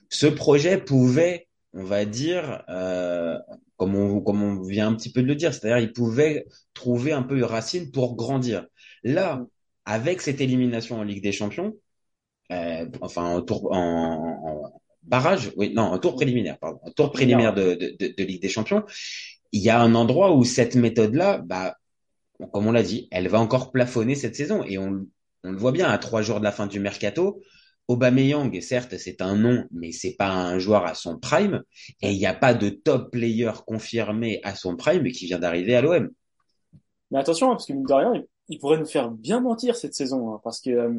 ce 0.09 0.27
projet 0.27 0.79
pouvait, 0.79 1.49
on 1.73 1.85
va 1.85 2.05
dire, 2.05 2.65
euh, 2.69 3.39
comme 3.77 3.95
on 3.95 4.21
comme 4.21 4.43
on 4.43 4.63
vient 4.63 4.89
un 4.89 4.95
petit 4.95 5.13
peu 5.13 5.23
de 5.23 5.27
le 5.27 5.37
dire, 5.37 5.55
c'est-à-dire 5.55 5.79
il 5.79 5.93
pouvait 5.93 6.47
trouver 6.75 7.13
un 7.13 7.23
peu 7.23 7.37
une 7.37 7.45
racine 7.45 7.91
pour 7.91 8.17
grandir. 8.17 8.67
Là, 9.05 9.45
avec 9.85 10.21
cette 10.21 10.41
élimination 10.41 10.99
en 10.99 11.03
Ligue 11.05 11.23
des 11.23 11.33
Champions, 11.33 11.77
euh, 12.53 12.87
enfin 13.01 13.25
en 13.25 13.43
tour 13.43 13.73
en, 13.73 14.73
barrage, 15.03 15.53
oui, 15.57 15.73
non, 15.75 15.85
en 15.85 15.99
tour 15.99 16.15
préliminaire, 16.15 16.59
pardon, 16.59 16.81
en 16.83 16.91
tour 16.91 17.11
préliminaire 17.13 17.55
de, 17.55 17.75
de, 17.75 17.97
de, 17.99 18.15
de 18.17 18.25
Ligue 18.25 18.43
des 18.43 18.49
Champions, 18.49 18.85
il 19.53 19.63
y 19.63 19.71
a 19.71 19.81
un 19.81 19.95
endroit 19.95 20.35
où 20.35 20.45
cette 20.45 20.75
méthode-là, 20.75 21.39
bah, 21.39 21.77
comme 22.53 22.67
on 22.67 22.73
l'a 22.73 22.83
dit, 22.83 23.09
elle 23.11 23.29
va 23.29 23.41
encore 23.41 23.73
plafonner 23.73 24.15
cette 24.15 24.37
saison 24.37 24.65
et 24.65 24.79
on, 24.79 25.07
on 25.45 25.53
le 25.53 25.59
voit 25.59 25.73
bien 25.73 25.89
à 25.89 25.99
trois 25.99 26.23
jours 26.23 26.39
de 26.39 26.45
la 26.45 26.53
fin 26.53 26.67
du 26.67 26.81
mercato. 26.81 27.41
Aubameyang, 27.89 28.61
certes, 28.61 28.97
c'est 28.99 29.21
un 29.21 29.35
nom, 29.35 29.65
mais 29.73 29.91
c'est 29.91 30.15
pas 30.15 30.31
un 30.31 30.59
joueur 30.59 30.87
à 30.87 30.95
son 30.95 31.19
prime 31.19 31.63
et 32.03 32.13
il 32.13 32.19
n'y 32.19 32.27
a 32.27 32.35
pas 32.35 32.55
de 32.55 32.69
top 32.69 33.11
player 33.11 33.51
confirmé 33.67 34.41
à 34.45 34.55
son 34.55 34.77
prime 34.77 35.11
qui 35.11 35.27
vient 35.27 35.41
d'arriver 35.41 35.75
à 35.75 35.83
l'OM. 35.83 36.09
Mais 37.11 37.19
attention, 37.19 37.49
hein, 37.49 37.55
parce 37.55 37.67
que 37.67 37.73
mine 37.73 37.85
de 37.85 37.93
rien, 37.93 38.13
ils, 38.49 38.59
pourraient 38.59 38.79
nous 38.79 38.87
faire 38.87 39.11
bien 39.11 39.41
mentir 39.41 39.75
cette 39.75 39.95
saison, 39.95 40.33
hein, 40.33 40.41
parce 40.45 40.61
que 40.61 40.71
euh, 40.71 40.95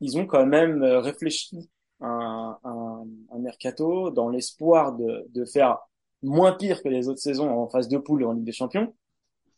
ils 0.00 0.18
ont 0.18 0.26
quand 0.26 0.46
même 0.46 0.82
euh, 0.84 1.00
réfléchi 1.00 1.68
un, 2.00 2.56
un 2.64 3.38
mercato 3.40 4.10
dans 4.10 4.28
l'espoir 4.28 4.96
de, 4.96 5.26
de 5.30 5.44
faire 5.44 5.78
moins 6.22 6.52
pire 6.52 6.82
que 6.82 6.88
les 6.88 7.08
autres 7.08 7.20
saisons 7.20 7.50
en 7.50 7.68
phase 7.68 7.88
de 7.88 7.98
poule 7.98 8.24
en 8.24 8.32
Ligue 8.32 8.44
des 8.44 8.52
Champions. 8.52 8.94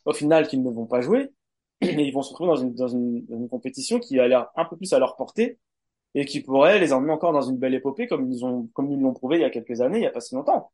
Au 0.05 0.13
final, 0.13 0.49
qu'ils 0.49 0.63
ne 0.63 0.71
vont 0.71 0.87
pas 0.87 1.01
jouer, 1.01 1.31
et 1.83 2.03
ils 2.03 2.13
vont 2.13 2.23
se 2.23 2.31
retrouver 2.31 2.49
dans 2.51 2.57
une, 2.57 2.75
dans 2.75 2.89
une, 2.89 3.25
dans 3.27 3.37
une 3.37 3.49
compétition 3.49 3.99
qui 3.99 4.19
a 4.21 4.29
l'air 4.29 4.49
un 4.57 4.65
peu 4.65 4.77
plus 4.77 4.93
à 4.93 4.99
leur 4.99 5.17
portée 5.17 5.59
et 6.15 6.25
qui 6.25 6.41
pourrait 6.41 6.79
les 6.79 6.93
emmener 6.93 7.13
encore 7.13 7.33
dans 7.33 7.43
une 7.43 7.57
belle 7.57 7.75
épopée 7.75 8.07
comme 8.07 8.31
ils 8.31 8.45
ont, 8.45 8.69
comme 8.75 8.91
ils 8.91 9.01
l'ont 9.01 9.15
prouvé 9.15 9.37
il 9.39 9.43
y 9.43 9.45
a 9.45 9.51
quelques 9.51 9.81
années, 9.81 9.99
il 9.99 10.03
y 10.03 10.07
a 10.07 10.11
pas 10.11 10.21
si 10.21 10.35
longtemps. 10.35 10.71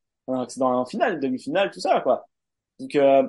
C'est 0.48 0.58
dans 0.58 0.68
un 0.68 0.84
finale, 0.84 1.20
demi-finale, 1.20 1.70
tout 1.70 1.80
ça, 1.80 2.00
quoi. 2.02 2.28
Donc, 2.78 2.94
euh, 2.96 3.26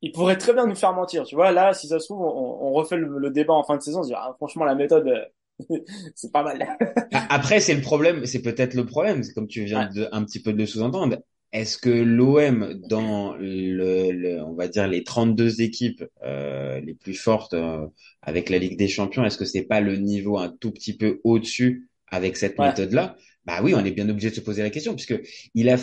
ils 0.00 0.12
pourraient 0.12 0.38
très 0.38 0.52
bien 0.52 0.66
nous 0.66 0.74
faire 0.76 0.92
mentir, 0.92 1.24
tu 1.24 1.34
vois. 1.34 1.50
Là, 1.50 1.72
si 1.74 1.88
ça 1.88 1.98
se 1.98 2.04
trouve, 2.06 2.20
on, 2.20 2.68
on 2.68 2.72
refait 2.72 2.96
le, 2.96 3.18
le 3.18 3.30
débat 3.30 3.54
en 3.54 3.64
fin 3.64 3.76
de 3.76 3.82
saison, 3.82 4.00
on 4.00 4.02
se 4.02 4.08
dit, 4.08 4.14
ah, 4.16 4.34
franchement, 4.36 4.64
la 4.64 4.74
méthode, 4.74 5.10
c'est 6.14 6.32
pas 6.32 6.42
mal. 6.42 6.76
Après, 7.30 7.60
c'est 7.60 7.74
le 7.74 7.80
problème, 7.80 8.26
c'est 8.26 8.42
peut-être 8.42 8.74
le 8.74 8.86
problème, 8.86 9.22
comme 9.34 9.48
tu 9.48 9.64
viens 9.64 9.88
de, 9.88 10.08
un 10.12 10.24
petit 10.24 10.40
peu 10.40 10.52
de 10.52 10.58
le 10.58 10.66
sous-entendre. 10.66 11.16
Est-ce 11.54 11.78
que 11.78 11.90
l'OM, 11.90 12.74
dans 12.90 13.36
le, 13.36 14.10
le, 14.12 14.42
on 14.42 14.54
va 14.54 14.68
dire 14.68 14.88
les 14.88 15.04
32 15.04 15.62
équipes 15.62 16.04
euh, 16.24 16.80
les 16.80 16.94
plus 16.94 17.14
fortes 17.14 17.54
euh, 17.54 17.86
avec 18.22 18.50
la 18.50 18.58
Ligue 18.58 18.76
des 18.76 18.88
Champions, 18.88 19.24
est-ce 19.24 19.38
que 19.38 19.46
c'est 19.46 19.62
pas 19.62 19.80
le 19.80 19.96
niveau 19.96 20.36
un 20.38 20.48
tout 20.60 20.72
petit 20.72 20.96
peu 20.96 21.20
au-dessus 21.24 21.88
avec 22.10 22.36
cette 22.36 22.58
Ouais. 22.58 22.66
méthode-là? 22.68 23.16
Bah 23.46 23.60
oui, 23.62 23.74
on 23.74 23.84
est 23.84 23.92
bien 23.92 24.08
obligé 24.08 24.30
de 24.30 24.34
se 24.34 24.40
poser 24.40 24.62
la 24.62 24.70
question 24.70 24.94
puisque 24.96 25.14
il 25.54 25.68
a, 25.70 25.76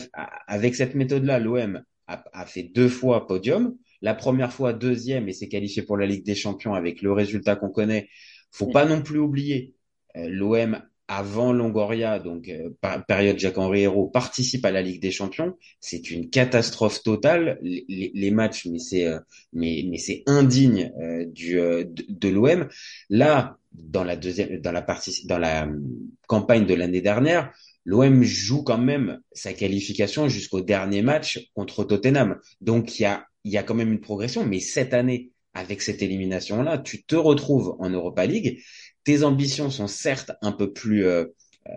avec 0.48 0.76
cette 0.76 0.94
méthode-là, 0.96 1.40
l'OM 1.40 1.82
a, 2.08 2.24
a 2.34 2.46
fait 2.46 2.64
deux 2.64 2.90
fois 2.90 3.26
podium. 3.28 3.78
La 4.02 4.16
première 4.16 4.52
fois 4.52 4.74
deuxième 4.74 5.30
et 5.30 5.34
s'est 5.34 5.48
qualifié 5.48 5.84
pour 5.84 5.96
la 5.98 6.06
Ligue 6.08 6.26
des 6.26 6.36
Champions 6.36 6.74
avec 6.74 7.02
le 7.02 7.14
résultat 7.14 7.56
qu'on 7.56 7.70
connaît. 7.70 8.10
Faut 8.52 8.68
pas 8.68 8.86
non 8.86 9.02
plus 9.02 9.20
oublier 9.20 9.74
euh, 10.18 10.28
l'OM 10.28 10.82
avant 11.14 11.52
Longoria, 11.52 12.20
donc 12.20 12.48
euh, 12.48 12.70
période 13.06 13.38
Jacques-Henri 13.38 13.82
Hérault, 13.82 14.08
participe 14.08 14.64
à 14.66 14.72
la 14.72 14.82
Ligue 14.82 15.02
des 15.02 15.12
Champions. 15.12 15.58
C'est 15.82 16.10
une 16.10 16.30
catastrophe 16.30 17.04
totale. 17.04 17.60
Les, 17.62 17.84
les- 17.90 18.12
les 18.16 18.32
matchs, 18.32 18.66
mais 18.72 18.80
c'est 18.80 19.06
euh, 19.08 19.20
mais 19.52 19.84
mais 19.90 19.98
c'est 19.98 20.24
indigne 20.26 20.92
euh, 21.02 21.26
du 21.26 21.60
euh, 21.60 21.84
de, 21.84 22.06
de 22.08 22.30
l'OM. 22.30 22.68
Là, 23.10 23.58
dans 23.74 24.06
la 24.06 24.16
deuxième, 24.16 24.60
dans 24.62 24.72
la 24.72 24.82
partie, 24.82 25.28
dans 25.28 25.38
la 25.38 25.66
euh, 25.68 25.80
campagne 26.28 26.66
de 26.66 26.74
l'année 26.74 27.02
dernière, 27.02 27.52
l'OM 27.84 28.24
joue 28.24 28.64
quand 28.64 28.78
même 28.78 29.20
sa 29.34 29.52
qualification 29.54 30.30
jusqu'au 30.30 30.62
dernier 30.62 31.02
match 31.02 31.50
contre 31.56 31.84
Tottenham. 31.84 32.38
Donc 32.62 33.00
il 33.00 33.04
y 33.04 33.06
a 33.06 33.26
il 33.44 33.52
y 33.52 33.58
a 33.58 33.64
quand 33.64 33.76
même 33.76 33.92
une 33.92 34.00
progression. 34.02 34.46
Mais 34.46 34.60
cette 34.62 34.94
année, 34.94 35.32
avec 35.54 35.82
cette 35.82 36.02
élimination-là, 36.02 36.78
tu 36.78 37.04
te 37.04 37.16
retrouves 37.16 37.76
en 37.80 37.90
Europa 37.90 38.26
League 38.26 38.62
tes 39.04 39.24
ambitions 39.24 39.70
sont 39.70 39.88
certes 39.88 40.32
un 40.42 40.52
peu 40.52 40.72
plus 40.74 41.06
euh, 41.06 41.26
euh, 41.70 41.72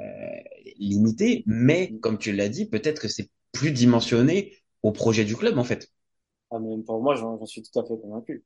limitées, 0.79 1.45
mais 1.47 1.95
comme 2.01 2.19
tu 2.19 2.33
l'as 2.33 2.49
dit, 2.49 2.67
peut-être 2.67 3.01
que 3.03 3.09
c'est 3.09 3.31
plus 3.53 3.73
dimensionné 3.73 4.57
au 4.83 4.93
projet 4.93 5.25
du 5.25 5.37
club 5.37 5.59
en 5.59 5.65
fait. 5.65 5.91
Ah, 6.51 6.59
mais 6.59 6.83
pour 6.83 7.03
moi, 7.03 7.15
j'en 7.17 7.45
suis 7.45 7.63
tout 7.63 7.79
à 7.79 7.85
fait 7.85 7.99
convaincu. 8.01 8.43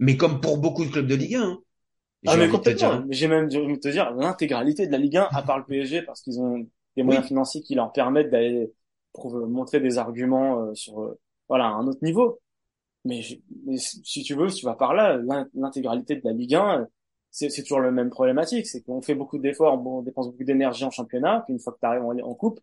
Mais 0.00 0.18
comme 0.18 0.42
pour 0.42 0.58
beaucoup 0.58 0.84
de 0.84 0.90
clubs 0.90 1.06
de 1.06 1.14
Ligue 1.14 1.36
1, 1.36 1.42
hein, 1.44 1.62
Ah, 2.26 2.36
j'ai 2.36 2.36
mais 2.36 2.48
complètement. 2.48 2.92
hein. 2.92 3.06
J'ai 3.10 3.26
même 3.28 3.46
envie 3.46 3.74
de 3.74 3.80
te 3.80 3.88
dire 3.88 4.12
l'intégralité 4.14 4.86
de 4.86 4.92
la 4.92 4.98
Ligue 4.98 5.16
1, 5.16 5.30
à 5.34 5.42
part 5.42 5.58
le 5.58 5.64
PSG, 5.64 6.02
parce 6.02 6.22
qu'ils 6.22 6.40
ont 6.40 6.66
des 6.96 7.02
moyens 7.02 7.26
financiers 7.26 7.62
qui 7.62 7.74
leur 7.74 7.92
permettent 7.92 8.30
d'aller 8.30 8.72
montrer 9.48 9.80
des 9.80 9.98
arguments 9.98 10.60
euh, 10.68 10.74
sur 10.74 11.00
euh, 11.02 11.18
voilà 11.48 11.66
un 11.66 11.86
autre 11.86 11.98
niveau. 12.02 12.40
Mais, 13.04 13.22
je- 13.22 13.36
mais 13.66 13.78
si 13.78 14.22
tu 14.24 14.34
veux, 14.36 14.48
si 14.50 14.60
tu 14.60 14.66
vas 14.66 14.74
par 14.76 14.94
là, 14.94 15.16
l'in- 15.18 15.48
l'intégralité 15.54 16.16
de 16.16 16.22
la 16.24 16.32
Ligue 16.34 16.54
1, 16.56 16.80
euh, 16.82 16.86
c'est 17.32 17.62
toujours 17.62 17.80
le 17.80 17.90
même 17.90 18.10
problématique, 18.10 18.66
c'est 18.66 18.82
qu'on 18.82 19.02
fait 19.02 19.14
beaucoup 19.14 19.38
d'efforts, 19.38 19.78
bon, 19.78 19.98
on 19.98 20.02
dépense 20.02 20.30
beaucoup 20.30 20.44
d'énergie 20.44 20.84
en 20.84 20.90
championnat, 20.90 21.42
puis 21.46 21.54
une 21.54 21.60
fois 21.60 21.72
que 21.72 21.78
tu 21.80 21.86
arrives 21.86 22.02
en, 22.04 22.16
en 22.18 22.34
coupe, 22.34 22.60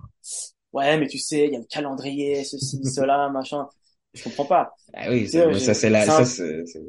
ouais, 0.74 0.98
mais 1.00 1.08
tu 1.08 1.18
sais, 1.18 1.48
il 1.48 1.54
y 1.54 1.56
a 1.56 1.60
le 1.60 1.66
calendrier, 1.66 2.44
ceci, 2.44 2.80
cela, 2.86 3.30
machin. 3.30 3.68
Je 4.14 4.24
comprends 4.24 4.46
pas. 4.46 4.74
Ah 4.96 5.12
oui, 5.12 5.28
ça, 5.28 5.74
c'est 5.76 5.90
la, 5.90 6.06
c'est 6.06 6.66
ça 6.66 6.80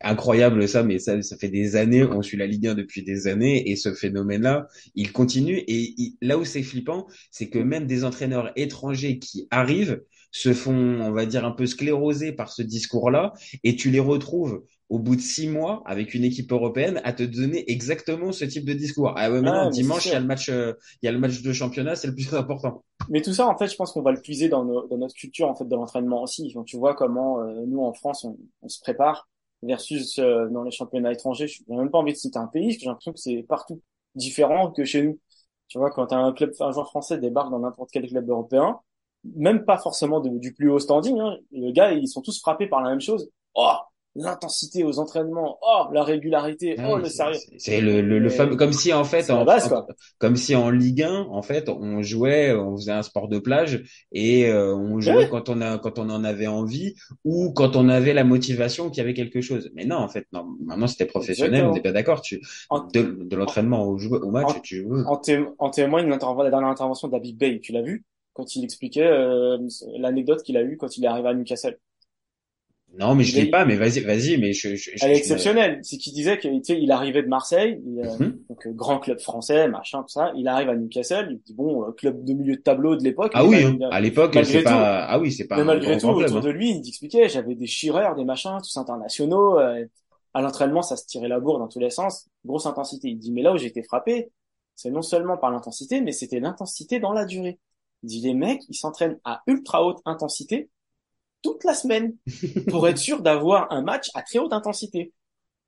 incroyable 0.00 0.66
ça, 0.68 0.82
mais 0.82 0.98
ça 0.98 1.20
ça 1.22 1.36
fait 1.36 1.48
des 1.48 1.76
années, 1.76 2.02
on 2.04 2.22
suit 2.22 2.36
la 2.36 2.46
Ligue 2.46 2.68
1 2.68 2.74
depuis 2.74 3.02
des 3.02 3.26
années 3.26 3.70
et 3.70 3.76
ce 3.76 3.92
phénomène-là, 3.92 4.68
il 4.94 5.12
continue 5.12 5.58
et 5.58 5.94
il- 5.98 6.16
là 6.22 6.38
où 6.38 6.44
c'est 6.44 6.62
flippant, 6.62 7.06
c'est 7.30 7.48
que 7.50 7.58
même 7.58 7.86
des 7.86 8.04
entraîneurs 8.04 8.52
étrangers 8.56 9.18
qui 9.18 9.46
arrivent 9.50 10.02
se 10.32 10.52
font, 10.52 10.74
on 10.74 11.12
va 11.12 11.26
dire, 11.26 11.44
un 11.44 11.50
peu 11.52 11.66
sclérosés 11.66 12.32
par 12.32 12.52
ce 12.52 12.62
discours-là 12.62 13.32
et 13.64 13.76
tu 13.76 13.90
les 13.90 14.00
retrouves 14.00 14.62
au 14.88 14.98
bout 14.98 15.16
de 15.16 15.20
six 15.20 15.48
mois 15.48 15.82
avec 15.86 16.14
une 16.14 16.24
équipe 16.24 16.52
européenne 16.52 17.00
à 17.04 17.12
te 17.12 17.22
donner 17.22 17.70
exactement 17.70 18.32
ce 18.32 18.44
type 18.44 18.64
de 18.64 18.72
discours. 18.72 19.12
Ah 19.16 19.30
ouais, 19.30 19.42
mais 19.42 19.66
dimanche 19.66 20.10
il 20.10 20.14
y 20.14 20.16
a 20.16 20.20
le 20.20 20.26
match, 20.26 20.48
euh, 20.48 20.74
il 21.02 21.06
y 21.06 21.08
a 21.08 21.12
le 21.12 21.18
match 21.18 21.42
de 21.42 21.52
championnat, 21.52 21.96
c'est 21.96 22.08
le 22.08 22.14
plus 22.14 22.32
important. 22.34 22.84
Mais 23.08 23.22
tout 23.22 23.32
ça, 23.32 23.46
en 23.46 23.56
fait, 23.56 23.68
je 23.68 23.76
pense 23.76 23.92
qu'on 23.92 24.02
va 24.02 24.10
le 24.12 24.20
puiser 24.20 24.48
dans, 24.48 24.64
nos- 24.64 24.86
dans 24.88 24.98
notre 24.98 25.14
culture 25.14 25.48
en 25.48 25.54
fait 25.54 25.64
de 25.66 25.74
l'entraînement 25.76 26.22
aussi. 26.22 26.52
Donc, 26.52 26.66
tu 26.66 26.76
vois 26.76 26.94
comment 26.94 27.40
euh, 27.40 27.64
nous 27.66 27.80
en 27.82 27.92
France 27.92 28.24
on, 28.24 28.36
on 28.62 28.68
se 28.68 28.80
prépare 28.80 29.28
versus 29.62 30.18
euh, 30.18 30.48
dans 30.48 30.64
les 30.64 30.70
championnats 30.72 31.12
étrangers. 31.12 31.46
Je 31.46 31.62
n'ai 31.68 31.76
même 31.76 31.90
pas 31.90 31.98
envie 31.98 32.12
de 32.12 32.18
citer 32.18 32.38
un 32.38 32.46
pays, 32.48 32.66
parce 32.68 32.76
que 32.76 32.80
j'ai 32.82 32.86
l'impression 32.88 33.12
que 33.12 33.20
c'est 33.20 33.42
partout 33.48 33.80
différent 34.16 34.72
que 34.72 34.84
chez 34.84 35.02
nous. 35.02 35.20
Tu 35.68 35.78
vois, 35.78 35.90
quand 35.90 36.12
un 36.12 36.32
club, 36.32 36.52
un 36.60 36.72
joueur 36.72 36.88
français 36.88 37.18
débarque 37.18 37.50
dans 37.50 37.60
n'importe 37.60 37.90
quel 37.92 38.06
club 38.08 38.28
européen, 38.28 38.80
même 39.36 39.64
pas 39.64 39.78
forcément 39.78 40.20
de- 40.20 40.38
du 40.38 40.52
plus 40.54 40.70
haut 40.70 40.78
standing, 40.78 41.18
hein, 41.20 41.36
les 41.52 41.72
gars, 41.72 41.92
ils 41.92 42.08
sont 42.08 42.22
tous 42.22 42.40
frappés 42.40 42.66
par 42.68 42.82
la 42.82 42.90
même 42.90 43.00
chose. 43.00 43.30
Oh, 43.54 43.72
l'intensité 44.16 44.82
aux 44.84 44.98
entraînements, 44.98 45.58
oh, 45.62 45.84
la 45.92 46.02
régularité, 46.02 46.74
Ah 46.78 46.88
oh, 46.90 46.96
le 46.98 47.04
sérieux. 47.06 47.38
c'est- 47.58 47.80
le, 47.80 48.00
le, 48.00 48.18
le 48.18 48.28
fameux, 48.30 48.56
comme 48.56 48.72
si 48.72 48.92
en 48.92 49.04
fait, 49.04 49.30
en, 49.30 49.44
base, 49.44 49.72
en- 49.72 49.86
comme 50.18 50.36
si 50.36 50.54
en 50.56 50.70
Ligue 50.70 51.02
1, 51.02 51.26
en 51.30 51.42
fait, 51.42 51.68
on 51.68 52.02
jouait, 52.02 52.52
on 52.54 52.76
faisait 52.76 52.92
un 52.92 53.02
sport 53.02 53.28
de 53.28 53.38
plage 53.38 53.84
et 54.12 54.48
euh, 54.48 54.74
on 54.74 55.00
jouait 55.00 55.16
Ouais. 55.16 55.28
quand 55.28 55.48
on 55.48 55.60
a, 55.60 55.78
quand 55.78 55.98
on 55.98 56.08
en 56.10 56.24
avait 56.24 56.46
envie 56.46 56.94
ou 57.24 57.52
quand 57.52 57.76
on 57.76 57.88
avait 57.88 58.14
la 58.14 58.24
motivation 58.24 58.88
qu'il 58.90 58.98
y 58.98 59.00
avait 59.02 59.14
quelque 59.14 59.40
chose. 59.40 59.70
Mais 59.74 59.84
non, 59.84 59.96
en 59.96 60.08
fait, 60.08 60.26
non. 60.32 60.46
Maintenant, 60.64 60.86
c'était 60.86 61.06
professionnel, 61.06 61.64
on 61.66 61.72
n'est 61.72 61.82
pas 61.82 61.92
d'accord. 61.92 62.22
Tu, 62.22 62.40
En- 62.70 62.86
de, 62.86 63.18
de 63.20 63.36
l'entraînement 63.36 63.84
au, 63.84 63.98
au 63.98 64.30
match, 64.30 64.48
en- 64.56 64.60
tu 64.60 64.82
joues. 64.82 65.02
En, 65.06 65.16
té- 65.16 65.44
en 65.58 65.70
témoigne 65.70 66.08
la 66.08 66.16
dernière 66.50 66.68
intervention 66.68 67.08
d'Habib 67.08 67.36
Bey, 67.38 67.60
tu 67.60 67.72
l'as 67.72 67.82
vu 67.82 68.04
quand 68.32 68.54
il 68.54 68.64
expliquait 68.64 69.06
euh, 69.06 69.56
l'anecdote 69.98 70.42
qu'il 70.42 70.56
a 70.56 70.62
eue 70.62 70.76
quand 70.76 70.96
il 70.98 71.04
est 71.04 71.08
arrivé 71.08 71.28
à 71.28 71.34
Newcastle. 71.34 71.78
Non, 72.98 73.14
mais 73.14 73.24
je 73.24 73.36
l'ai 73.36 73.46
pas. 73.50 73.64
Mais 73.64 73.76
vas-y, 73.76 74.00
vas-y. 74.00 74.38
Mais 74.38 74.52
je, 74.52 74.70
je, 74.70 74.90
je- 74.94 75.04
Elle 75.04 75.12
est 75.12 75.16
exceptionnelle. 75.18 75.80
C'est 75.82 75.98
qu'il 75.98 76.12
disait 76.14 76.38
sais, 76.62 76.80
il 76.80 76.90
arrivait 76.90 77.22
de 77.22 77.28
Marseille, 77.28 77.80
il, 77.86 78.00
euh, 78.00 78.16
Mhm. 78.18 78.38
donc 78.48 78.66
euh, 78.66 78.72
grand 78.72 78.98
club 78.98 79.20
français, 79.20 79.68
machin, 79.68 80.02
tout 80.02 80.08
ça. 80.08 80.32
Il 80.36 80.48
arrive 80.48 80.68
à 80.70 80.76
Newcastle, 80.76 81.28
il 81.30 81.38
dit 81.40 81.54
bon 81.54 81.84
euh, 81.86 81.92
club 81.92 82.24
de 82.24 82.32
milieu 82.32 82.56
de 82.56 82.60
tableau 82.60 82.96
de 82.96 83.04
l'époque. 83.04 83.32
Ah 83.34 83.44
oui, 83.44 83.62
pas- 83.62 83.68
hein. 83.86 83.88
à 83.92 84.00
l'époque, 84.00 84.36
c'est 84.44 84.62
pas. 84.62 85.04
Ah 85.04 85.18
oui, 85.18 85.30
c'est 85.32 85.46
pas 85.46 85.56
mais 85.58 85.64
malgré 85.64 85.98
tout, 85.98 86.08
autour 86.08 86.36
hein. 86.38 86.40
de 86.40 86.50
lui, 86.50 86.70
il 86.70 86.88
expliquait, 86.88 87.28
j'avais 87.28 87.54
des 87.54 87.66
chireurs, 87.66 88.14
des 88.14 88.24
machins, 88.24 88.58
tous 88.62 88.76
internationaux. 88.76 89.58
euh, 89.58 89.84
à 90.34 90.42
l'entraînement, 90.42 90.82
ça 90.82 90.96
se 90.98 91.06
tirait 91.06 91.28
la 91.28 91.40
bourre 91.40 91.58
dans 91.58 91.66
tous 91.68 91.78
les 91.80 91.88
sens, 91.88 92.28
grosse 92.44 92.66
intensité. 92.66 93.08
Il 93.08 93.18
dit 93.18 93.32
mais 93.32 93.40
là 93.40 93.54
où 93.54 93.56
j'ai 93.56 93.68
été 93.68 93.82
frappé, 93.82 94.30
c'est 94.74 94.90
non 94.90 95.00
seulement 95.00 95.38
par 95.38 95.50
l'intensité, 95.50 96.02
mais 96.02 96.12
c'était 96.12 96.40
l'intensité 96.40 97.00
dans 97.00 97.12
la 97.12 97.24
durée. 97.24 97.58
Il 98.02 98.08
dit 98.10 98.20
les 98.20 98.34
mecs, 98.34 98.60
ils 98.68 98.74
s'entraînent 98.74 99.18
à 99.24 99.40
ultra 99.46 99.82
haute 99.82 100.00
intensité 100.04 100.68
toute 101.42 101.64
la 101.64 101.74
semaine 101.74 102.16
pour 102.70 102.88
être 102.88 102.98
sûr 102.98 103.22
d'avoir 103.22 103.72
un 103.72 103.82
match 103.82 104.10
à 104.14 104.22
très 104.22 104.38
haute 104.38 104.52
intensité. 104.52 105.12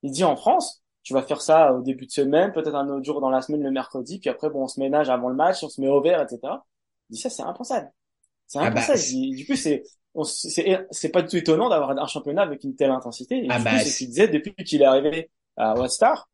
Il 0.03 0.13
dit 0.13 0.25
en 0.25 0.37
France, 0.37 0.83
tu 1.03 1.15
vas 1.15 1.23
faire 1.23 1.41
ça 1.41 1.73
au 1.75 1.83
début 1.83 2.07
de 2.07 2.11
semaine, 2.11 2.53
peut-être 2.53 2.75
un 2.75 2.89
autre 2.89 3.05
jour 3.05 3.21
dans 3.21 3.31
la 3.31 3.43
semaine 3.43 3.63
le 3.63 3.71
mercredi, 3.71 4.19
puis 4.19 4.31
après 4.31 4.51
bon 4.51 4.65
on 4.65 4.69
se 4.69 4.81
ménage 4.81 5.11
avant 5.11 5.29
le 5.29 5.37
match, 5.37 5.63
on 5.63 5.69
se 5.69 5.81
met 5.81 5.89
au 5.89 6.01
vert, 6.01 6.21
etc. 6.23 6.41
Il 7.11 7.15
dit 7.15 7.21
ça 7.21 7.31
c'est 7.31 7.43
impensable. 7.43 7.91
C'est 8.47 8.59
Ah 8.59 8.71
bah, 8.71 8.81
impensable. 8.81 8.99
du 9.37 9.47
coup 9.47 9.57
c'est 9.57 9.85
c'est 10.91 11.11
pas 11.11 11.23
du 11.23 11.29
tout 11.29 11.37
étonnant 11.37 11.69
d'avoir 11.69 11.91
un 11.91 12.07
championnat 12.07 12.43
avec 12.43 12.65
une 12.65 12.75
telle 12.75 12.91
intensité. 12.91 13.45
Et 13.45 13.47
Ah 13.51 13.59
bah, 13.61 13.79
c'est 13.79 13.91
ce 13.91 13.99
qu'il 13.99 14.09
disait 14.09 14.29
depuis 14.29 14.55
qu'il 14.65 14.83
est 14.83 14.87
arrivé 14.87 15.31
à 15.57 15.75
Star. 15.89 16.29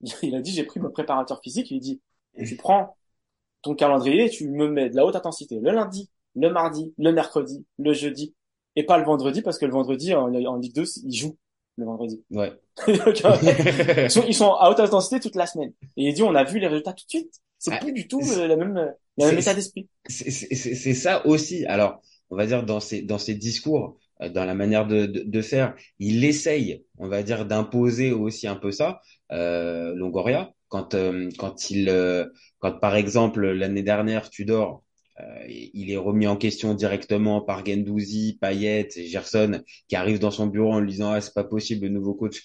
Il 0.22 0.34
a 0.34 0.40
dit 0.40 0.52
j'ai 0.52 0.64
pris 0.64 0.80
mon 0.80 0.90
préparateur 0.90 1.40
physique, 1.42 1.70
il 1.70 1.80
dit 1.80 2.00
tu 2.46 2.56
prends 2.56 2.96
ton 3.62 3.74
calendrier, 3.74 4.30
tu 4.30 4.48
me 4.48 4.68
mets 4.68 4.90
de 4.90 4.96
la 4.96 5.04
haute 5.04 5.16
intensité 5.16 5.58
le 5.60 5.72
lundi, 5.72 6.10
le 6.36 6.50
mardi, 6.50 6.94
le 6.98 7.12
mercredi, 7.12 7.66
le 7.78 7.92
jeudi, 7.92 8.34
et 8.78 8.84
pas 8.84 8.98
le 8.98 9.04
vendredi 9.04 9.42
parce 9.42 9.58
que 9.58 9.66
le 9.66 9.72
vendredi 9.72 10.14
en, 10.14 10.32
en 10.34 10.56
Ligue 10.56 10.74
2 10.74 10.84
ils 11.04 11.14
jouent 11.16 11.36
le 11.76 11.84
vendredi. 11.84 12.22
Ouais. 12.30 12.52
Donc, 12.86 13.22
ils, 13.22 14.10
sont, 14.10 14.24
ils 14.26 14.34
sont 14.34 14.52
à 14.54 14.70
haute 14.70 14.80
intensité 14.80 15.20
toute 15.20 15.36
la 15.36 15.46
semaine. 15.46 15.72
Et 15.96 16.04
il 16.08 16.12
dit 16.14 16.22
on 16.22 16.34
a 16.34 16.44
vu 16.44 16.58
les 16.58 16.66
résultats 16.66 16.92
tout 16.92 17.04
de 17.04 17.10
suite. 17.10 17.34
C'est 17.58 17.72
Ah, 17.72 17.78
plus 17.78 17.92
du 17.92 18.06
tout 18.08 18.20
le- 18.20 18.46
la 18.46 18.56
même 18.56 18.74
la 19.16 19.26
même 19.26 19.38
état 19.38 19.54
d'esprit. 19.54 19.88
c'est 20.08 20.94
ça 20.94 21.26
aussi. 21.26 21.64
Alors, 21.66 22.00
on 22.30 22.36
va 22.36 22.46
dire 22.46 22.64
dans 22.64 22.80
ses 22.80 23.02
dans 23.02 23.18
ses 23.18 23.34
discours, 23.34 23.98
euh, 24.22 24.28
dans 24.28 24.44
la 24.44 24.54
manière 24.54 24.86
de, 24.86 25.06
de, 25.06 25.22
de 25.24 25.42
faire, 25.42 25.74
il 25.98 26.24
essaye, 26.24 26.84
on 26.98 27.08
va 27.08 27.22
dire, 27.22 27.46
d'imposer 27.46 28.12
aussi 28.12 28.46
un 28.46 28.56
peu 28.56 28.70
ça. 28.72 29.00
Euh, 29.32 29.94
Longoria, 29.94 30.52
quand 30.68 30.94
euh, 30.94 31.28
quand 31.38 31.70
il 31.70 31.88
euh, 31.88 32.26
quand 32.60 32.78
par 32.80 32.96
exemple 32.96 33.46
l'année 33.50 33.82
dernière 33.82 34.30
Tudor, 34.30 34.82
euh, 35.20 35.46
il 35.48 35.90
est 35.90 35.96
remis 35.96 36.26
en 36.26 36.36
question 36.36 36.74
directement 36.74 37.40
par 37.40 37.64
Gendouzi, 37.64 38.38
Payet 38.40 38.88
et 38.96 39.06
Gerson, 39.06 39.62
qui 39.88 39.96
arrivent 39.96 40.18
dans 40.18 40.30
son 40.30 40.46
bureau 40.46 40.72
en 40.72 40.80
lui 40.80 40.92
disant 40.92 41.10
ah 41.12 41.20
c'est 41.20 41.34
pas 41.34 41.44
possible 41.44 41.86
le 41.86 41.92
nouveau 41.92 42.14
coach, 42.14 42.42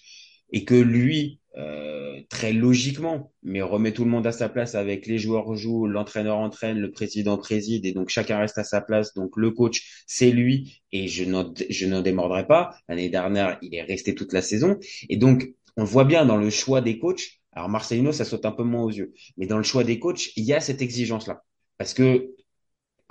et 0.52 0.66
que 0.66 0.76
lui 0.76 1.40
euh, 1.58 2.20
très 2.30 2.52
logiquement, 2.52 3.32
mais 3.44 3.62
remet 3.62 3.92
tout 3.92 4.06
le 4.06 4.10
monde 4.10 4.26
à 4.26 4.32
sa 4.32 4.50
place 4.50 4.74
avec 4.76 5.06
les 5.06 5.20
joueurs 5.20 5.56
jouent, 5.56 5.86
l'entraîneur 5.86 6.38
entraîne, 6.38 6.80
le 6.80 6.92
président 6.92 7.38
préside 7.38 7.86
et 7.86 7.92
donc 7.92 8.10
chacun 8.10 8.40
reste 8.40 8.58
à 8.58 8.64
sa 8.64 8.82
place. 8.82 9.14
Donc 9.14 9.38
le 9.38 9.52
coach, 9.52 10.04
c'est 10.08 10.32
lui 10.32 10.82
et 10.92 11.08
je 11.08 11.26
n'en 11.26 11.54
je 11.70 11.86
n'en 11.86 12.02
démordrai 12.02 12.48
pas. 12.48 12.76
L'année 12.90 13.10
dernière, 13.10 13.58
il 13.62 13.76
est 13.76 13.84
resté 13.84 14.16
toute 14.16 14.34
la 14.34 14.42
saison 14.42 14.80
et 15.10 15.18
donc 15.18 15.54
on 15.78 15.84
voit 15.84 16.06
bien 16.06 16.26
dans 16.26 16.38
le 16.38 16.50
choix 16.50 16.82
des 16.82 16.98
coachs. 16.98 17.40
Alors 17.52 17.70
Marcelino, 17.70 18.12
ça 18.12 18.26
saute 18.26 18.46
un 18.46 18.52
peu 18.52 18.64
moins 18.64 18.84
aux 18.84 18.92
yeux, 18.92 19.14
mais 19.38 19.46
dans 19.46 19.58
le 19.58 19.64
choix 19.64 19.84
des 19.84 20.00
coachs, 20.00 20.32
il 20.36 20.46
y 20.46 20.54
a 20.54 20.60
cette 20.60 20.82
exigence 20.82 21.28
là 21.28 21.44
parce 21.78 21.94
que 21.94 22.34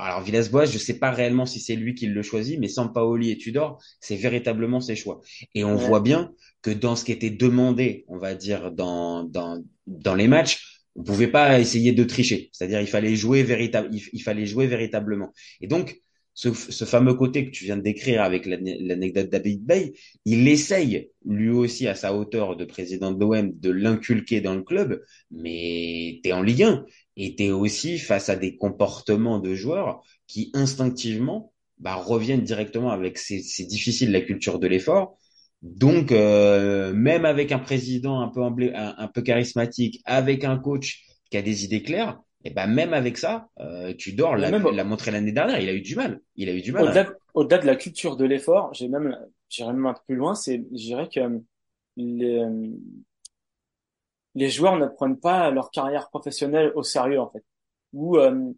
alors 0.03 0.23
Villas-Boas, 0.23 0.67
je 0.67 0.79
sais 0.79 0.99
pas 0.99 1.11
réellement 1.11 1.47
si 1.47 1.61
c'est 1.61 1.77
lui 1.77 1.95
qui 1.95 2.07
le 2.07 2.23
choisit, 2.23 2.59
mais 2.59 2.69
Sampaoli 2.69 3.31
et 3.31 3.39
Tudor, 3.39 3.81
c'est 4.01 4.17
véritablement 4.17 4.81
ses 4.81 4.97
choix. 4.97 5.21
Et 5.55 5.65
on 5.65 5.77
Ouais. 5.77 5.77
voit 5.77 6.01
bien 6.01 6.33
que 6.63 6.71
dans 6.71 6.97
ce 6.97 7.05
qui 7.05 7.13
était 7.13 7.31
demandé, 7.31 8.05
on 8.09 8.19
va 8.19 8.35
dire 8.35 8.73
dans 8.73 9.25
dans 9.25 9.63
dans 9.87 10.15
les 10.15 10.29
matchs, 10.29 10.83
on 10.97 11.03
pouvait 11.05 11.29
pas 11.29 11.59
essayer 11.61 11.93
de 11.93 12.05
tricher. 12.05 12.51
C'est-à-dire 12.53 12.81
il 12.81 12.87
fallait 12.87 13.17
jouer 13.17 13.43
véritable, 13.43 13.89
il, 13.93 14.03
il 14.13 14.23
fallait 14.23 14.47
jouer 14.47 14.67
véritablement. 14.67 15.33
Et 15.61 15.67
donc 15.67 15.97
ce, 16.35 16.53
ce 16.55 16.85
fameux 16.87 17.15
côté 17.15 17.45
que 17.45 17.51
tu 17.51 17.65
viens 17.65 17.77
de 17.77 17.83
décrire 17.83 18.23
avec 18.23 18.47
l'ane- 18.47 18.77
l'anecdote 18.81 19.29
d'Abid 19.29 19.63
Bey, 19.65 19.93
il 20.25 20.49
essaye 20.49 21.11
lui 21.27 21.51
aussi 21.51 21.87
à 21.89 21.95
sa 21.95 22.15
hauteur 22.15 22.57
de 22.57 22.65
président 22.65 23.13
de 23.13 23.21
l'OM 23.21 23.53
de 23.59 23.71
l'inculquer 23.71 24.41
dans 24.41 24.55
le 24.55 24.63
club, 24.63 25.03
mais 25.31 26.21
t'es 26.23 26.33
en 26.33 26.43
Ligue 26.43 26.63
1 26.65 26.87
et 27.17 27.37
t'es 27.37 27.51
aussi 27.51 27.99
face 27.99 28.29
à 28.29 28.37
des 28.37 28.57
comportements 28.57 29.39
de 29.39 29.55
joueurs 29.55 30.03
qui 30.27 30.51
instinctivement 30.55 31.53
bah, 31.79 31.95
reviennent 31.95 32.43
directement 32.43 32.91
avec 32.91 33.19
c'est 33.19 33.65
difficile 33.65 34.13
la 34.13 34.21
culture 34.21 34.59
de 34.59 34.67
l'effort. 34.67 35.17
Donc 35.63 36.11
euh, 36.11 36.93
même 36.93 37.25
avec 37.25 37.53
un 37.53 37.59
président 37.59 38.21
un 38.21 38.29
peu 38.29 38.41
emblé- 38.41 38.75
un, 38.75 38.95
un 38.99 39.09
peu 39.09 39.23
charismatique, 39.23 40.01
avec 40.05 40.45
un 40.45 40.59
coach 40.59 41.05
qui 41.31 41.37
a 41.37 41.43
des 41.43 41.65
idées 41.65 41.83
claires, 41.83 42.19
et 42.45 42.51
ben 42.51 42.67
même 42.67 42.93
avec 42.93 43.19
ça, 43.19 43.49
euh, 43.61 43.95
Tudor 43.95 44.37
l'a 44.37 44.51
même- 44.51 44.87
montré 44.87 45.11
l'année 45.11 45.33
dernière, 45.33 45.61
il 45.61 45.69
a 45.69 45.73
eu 45.75 45.81
du 45.81 45.95
mal. 45.95 46.21
Il 46.35 46.49
a 46.49 46.53
eu 46.53 46.61
du 46.61 46.73
mal. 46.73 46.83
Au-delà 47.35 47.59
de, 47.59 47.67
la 47.67 47.77
culture 47.77 48.17
de 48.17 48.25
l'effort, 48.25 48.75
j'ai 48.75 48.89
même, 48.89 49.17
j'irais 49.49 49.73
même 49.73 49.87
un 49.87 49.95
peu 49.95 50.01
plus 50.09 50.17
loin, 50.17 50.35
c'est, 50.35 50.65
je 50.73 50.77
dirais 50.77 51.09
que 51.09 51.21
les, 51.97 52.43
les 54.35 54.49
joueurs 54.51 54.77
ne 54.79 54.87
prennent 54.87 55.19
pas 55.21 55.51
leur 55.51 55.71
carrière 55.71 56.09
professionnelle 56.11 56.73
au 56.75 56.83
sérieux, 56.83 57.21
en 57.21 57.31
fait. 57.31 57.45
Ou, 57.93 58.17
euh, 58.19 58.53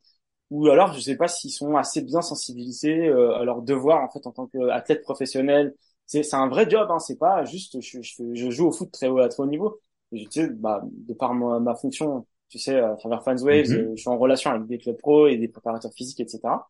ou 0.50 0.68
alors, 0.68 0.92
je 0.92 1.00
sais 1.00 1.16
pas 1.16 1.28
s'ils 1.28 1.50
sont 1.52 1.76
assez 1.76 2.02
bien 2.02 2.22
sensibilisés 2.22 3.08
euh, 3.08 3.36
à 3.36 3.44
leurs 3.44 3.62
devoirs, 3.62 4.02
en 4.02 4.10
fait, 4.10 4.26
en 4.26 4.32
tant 4.32 4.46
qu'athlète 4.46 5.02
professionnel. 5.02 5.74
C'est, 6.06 6.22
c'est 6.22 6.36
un 6.36 6.48
vrai 6.48 6.68
job, 6.68 6.88
hein, 6.90 6.98
c'est 6.98 7.18
pas 7.18 7.44
juste, 7.44 7.80
je, 7.80 8.02
je, 8.02 8.34
je 8.34 8.50
joue 8.50 8.66
au 8.68 8.72
foot 8.72 8.90
très 8.92 9.08
haut, 9.08 9.18
à 9.18 9.28
très 9.28 9.42
haut 9.42 9.46
niveau. 9.46 9.80
Et 10.12 10.18
je, 10.18 10.24
tu 10.28 10.42
sais, 10.42 10.48
bah, 10.50 10.82
de 10.84 11.14
par 11.14 11.34
ma, 11.34 11.58
ma 11.60 11.74
fonction, 11.74 12.26
tu 12.48 12.58
sais, 12.58 12.78
à 12.78 12.94
travers 12.96 13.24
Fanswaves, 13.24 13.66
Mhm. 13.68 13.74
euh, 13.74 13.92
je 13.96 14.00
suis 14.02 14.10
en 14.10 14.18
relation 14.18 14.50
avec 14.50 14.66
des 14.66 14.78
clubs 14.78 14.96
pro 14.98 15.26
et 15.28 15.36
des 15.38 15.48
préparateurs 15.48 15.92
physiques, 15.94 16.20
etc. 16.20 16.68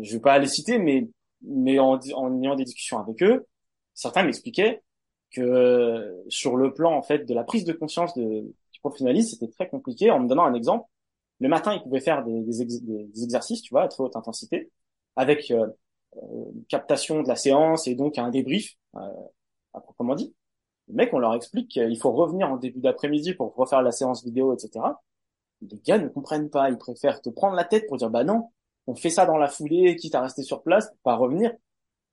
Je 0.00 0.14
vais 0.14 0.20
pas 0.20 0.38
les 0.38 0.46
citer, 0.48 0.78
mais, 0.78 1.08
mais 1.42 1.78
en, 1.78 1.98
en 2.14 2.42
ayant 2.42 2.54
des 2.56 2.64
discussions 2.64 2.98
avec 2.98 3.22
eux, 3.22 3.46
certains 3.94 4.22
m'expliquaient 4.24 4.82
que 5.30 5.40
euh, 5.42 6.22
sur 6.28 6.56
le 6.56 6.72
plan, 6.72 6.92
en 6.96 7.02
fait, 7.02 7.20
de 7.26 7.34
la 7.34 7.44
prise 7.44 7.64
de 7.64 7.72
conscience 7.72 8.14
de, 8.14 8.22
du 8.22 8.80
professionnalisme, 8.80 9.30
c'était 9.38 9.52
très 9.52 9.68
compliqué. 9.68 10.10
En 10.10 10.20
me 10.20 10.28
donnant 10.28 10.44
un 10.44 10.54
exemple, 10.54 10.86
le 11.40 11.48
matin, 11.48 11.74
ils 11.74 11.82
pouvaient 11.82 12.00
faire 12.00 12.24
des, 12.24 12.42
des, 12.42 12.64
des- 12.80 13.24
exercices, 13.24 13.62
tu 13.62 13.70
vois, 13.74 13.84
à 13.84 13.88
très 13.88 14.02
haute 14.04 14.16
intensité, 14.16 14.70
avec 15.16 15.50
euh, 15.50 15.66
euh, 16.16 16.20
une 16.54 16.64
captation 16.66 17.22
de 17.22 17.28
la 17.28 17.36
séance 17.36 17.86
et 17.88 17.94
donc 17.94 18.18
un 18.18 18.30
débrief, 18.30 18.76
euh, 18.96 19.00
à 19.74 19.80
proprement 19.80 20.14
dit. 20.14 20.34
Les 20.88 20.94
mecs, 20.94 21.12
on 21.14 21.18
leur 21.20 21.34
explique 21.34 21.70
qu'il 21.72 21.98
faut 22.00 22.12
revenir 22.12 22.50
en 22.50 22.56
début 22.58 22.80
d'après-midi 22.80 23.34
pour 23.34 23.54
refaire 23.56 23.82
la 23.82 23.92
séance 23.92 24.24
vidéo, 24.24 24.54
etc. 24.54 25.02
Les 25.62 25.78
gars 25.80 25.98
ne 25.98 26.08
comprennent 26.08 26.50
pas. 26.50 26.70
Ils 26.70 26.78
préfèrent 26.78 27.20
te 27.22 27.30
prendre 27.30 27.56
la 27.56 27.64
tête 27.64 27.86
pour 27.88 27.96
dire, 27.98 28.10
bah 28.10 28.24
non, 28.24 28.50
on 28.86 28.94
fait 28.96 29.10
ça 29.10 29.26
dans 29.26 29.38
la 29.38 29.48
foulée, 29.48 29.96
quitte 29.96 30.14
à 30.14 30.22
rester 30.22 30.42
sur 30.42 30.62
place, 30.62 30.90
pas 31.04 31.16
revenir. 31.16 31.52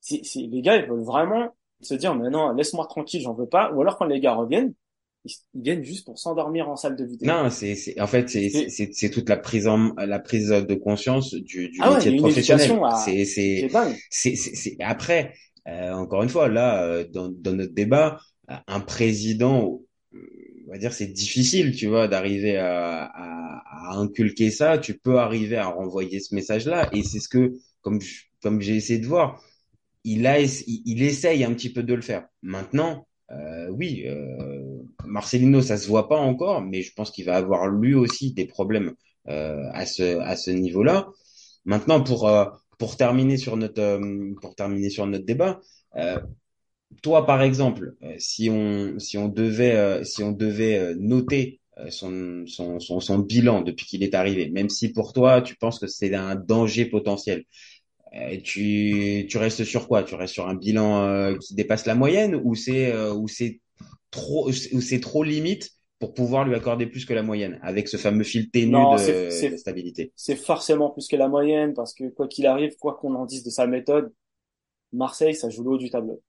C'est, 0.02 0.22
les 0.36 0.62
gars, 0.62 0.78
ils 0.78 0.88
veulent 0.88 1.04
vraiment 1.04 1.56
se 1.86 1.94
dire, 1.96 2.16
mais 2.16 2.30
non, 2.30 2.54
laisse-moi 2.54 2.86
tranquille, 2.88 3.22
j'en 3.22 3.34
veux 3.34 3.48
pas. 3.48 3.72
Ou 3.74 3.82
alors 3.82 3.98
quand 3.98 4.06
les 4.06 4.20
gars 4.20 4.34
reviennent, 4.36 4.74
ils, 5.26 5.34
ils 5.54 5.62
viennent 5.62 5.84
juste 5.84 6.06
pour 6.06 6.20
s'endormir 6.20 6.70
en 6.70 6.76
salle 6.76 6.96
de 6.96 7.06
vidéo. 7.06 7.28
Non, 7.28 7.50
c'est 7.50 7.76
c'est 7.76 8.00
en 8.02 8.08
fait 8.08 8.30
c'est 8.30 8.50
C'est- 8.50 9.10
toute 9.10 9.30
la 9.30 9.38
prise 9.38 9.68
en 9.68 9.94
la 9.96 10.20
prise 10.20 10.50
de 10.50 10.74
conscience 10.76 11.34
du 11.34 11.70
du 11.70 11.80
Ah 11.82 11.92
ouais, 11.92 11.96
métier 11.96 12.12
une 12.12 12.20
professionnel. 12.20 12.70
C'est 12.98 13.26
c'est 13.26 14.36
C'est 14.36 14.76
après 14.82 15.34
euh, 15.68 15.94
encore 15.94 16.24
une 16.24 16.30
fois 16.30 16.50
là 16.50 16.84
euh, 16.84 17.06
dans 17.08 17.30
dans 17.30 17.54
notre 17.54 17.74
débat 17.74 18.20
un 18.68 18.82
président 18.82 19.80
on 20.68 20.72
va 20.72 20.78
dire 20.78 20.94
c'est 20.94 21.08
difficile 21.08 21.76
tu 21.76 21.88
vois 21.88 22.08
d'arriver 22.08 22.58
à, 22.58 23.06
à 23.06 23.64
à 23.94 23.98
inculquer 23.98 24.52
ça 24.52 24.78
tu 24.78 24.98
peux 24.98 25.20
arriver 25.20 25.58
à 25.58 25.68
renvoyer 25.68 26.20
ce 26.20 26.36
message 26.36 26.66
là 26.66 26.90
et 26.94 27.04
c'est 27.04 27.20
ce 27.20 27.30
que 27.30 27.54
comme 27.82 28.02
je- 28.02 28.24
comme 28.42 28.62
j'ai 28.62 28.76
essayé 28.76 29.00
de 29.00 29.08
voir 29.08 29.42
il 30.04 30.28
a 30.28 30.40
il, 30.42 30.58
il 30.86 31.04
essaye 31.04 31.44
un 31.44 31.54
petit 31.54 31.72
peu 31.72 31.84
de 31.84 31.94
le 31.94 32.02
faire. 32.02 32.28
Maintenant 32.42 33.08
euh, 33.32 33.70
oui 33.72 34.04
euh, 34.08 34.82
Marcelino 35.06 35.62
ça 35.62 35.78
se 35.78 35.88
voit 35.88 36.10
pas 36.10 36.18
encore 36.18 36.62
mais 36.62 36.82
je 36.82 36.94
pense 36.94 37.10
qu'il 37.12 37.26
va 37.26 37.36
avoir 37.38 37.68
lui 37.68 37.96
aussi 37.96 38.34
des 38.34 38.46
problèmes 38.46 38.94
euh, 39.30 39.64
à 39.74 39.86
ce 39.86 40.20
à 40.20 40.36
ce 40.36 40.52
niveau 40.52 40.84
là 40.84 41.10
maintenant 41.66 42.02
pour 42.04 42.28
euh, 42.28 42.46
pour 42.78 42.98
terminer 42.98 43.38
sur 43.38 43.58
notre 43.58 43.82
euh, 43.82 44.34
pour 44.42 44.56
terminer 44.56 44.90
sur 44.90 45.06
notre 45.08 45.26
débat, 45.26 45.62
euh, 45.96 46.20
toi 47.02 47.26
par 47.26 47.42
exemple, 47.42 47.96
si 48.20 48.50
on 48.50 49.00
si 49.00 49.18
on 49.18 49.28
devait 49.28 50.04
si 50.06 50.24
on 50.24 50.32
devait 50.32 50.96
noter 50.96 51.62
son, 51.90 52.46
son 52.48 52.80
son 52.80 53.00
son 53.00 53.20
bilan 53.20 53.62
depuis 53.62 53.86
qu'il 53.86 54.04
est 54.04 54.14
arrivé, 54.16 54.50
même 54.50 54.70
si 54.70 54.92
pour 54.94 55.14
toi 55.14 55.42
tu 55.42 55.56
penses 55.56 55.80
que 55.80 55.88
c'est 55.88 56.14
un 56.14 56.36
danger 56.36 56.86
potentiel, 56.86 57.46
tu 58.44 59.26
tu 59.30 59.38
restes 59.38 59.64
sur 59.64 59.88
quoi? 59.88 60.04
Tu 60.04 60.16
restes 60.16 60.34
sur 60.34 60.48
un 60.48 60.56
bilan 60.56 61.04
euh, 61.04 61.36
qui 61.38 61.56
dépasse 61.56 61.86
la 61.86 61.96
moyenne 61.96 62.36
ou 62.44 62.56
c'est 62.56 62.92
euh, 62.92 63.14
ou 63.14 63.28
c'est 63.28 63.60
trop 64.12 64.48
ou 64.50 64.82
c'est 64.82 65.00
trop 65.00 65.24
limite 65.24 65.72
pour 66.00 66.14
pouvoir 66.14 66.46
lui 66.46 66.54
accorder 66.56 66.86
plus 66.86 67.06
que 67.06 67.14
la 67.14 67.24
moyenne 67.24 67.60
avec 67.64 67.88
ce 67.88 67.98
fameux 67.98 68.24
fil 68.24 68.50
ténu 68.52 68.72
Non, 68.74 68.96
de, 68.96 69.58
stabilité? 69.58 70.12
c'est 70.16 70.36
forcément 70.36 70.90
plus 70.90 71.08
que 71.08 71.16
la 71.16 71.28
moyenne 71.28 71.74
parce 71.74 71.94
que 71.94 72.10
quoi 72.10 72.28
qu'il 72.28 72.46
arrive, 72.46 72.76
quoi 72.78 72.96
qu'on 72.96 73.16
en 73.16 73.26
dise 73.26 73.44
de 73.44 73.50
sa 73.50 73.68
méthode, 73.68 74.14
Marseille, 74.92 75.36
ça 75.36 75.50
joue 75.50 75.64
le 75.64 75.72
haut 75.72 75.78
du 75.78 75.90
tableau. 75.90 76.22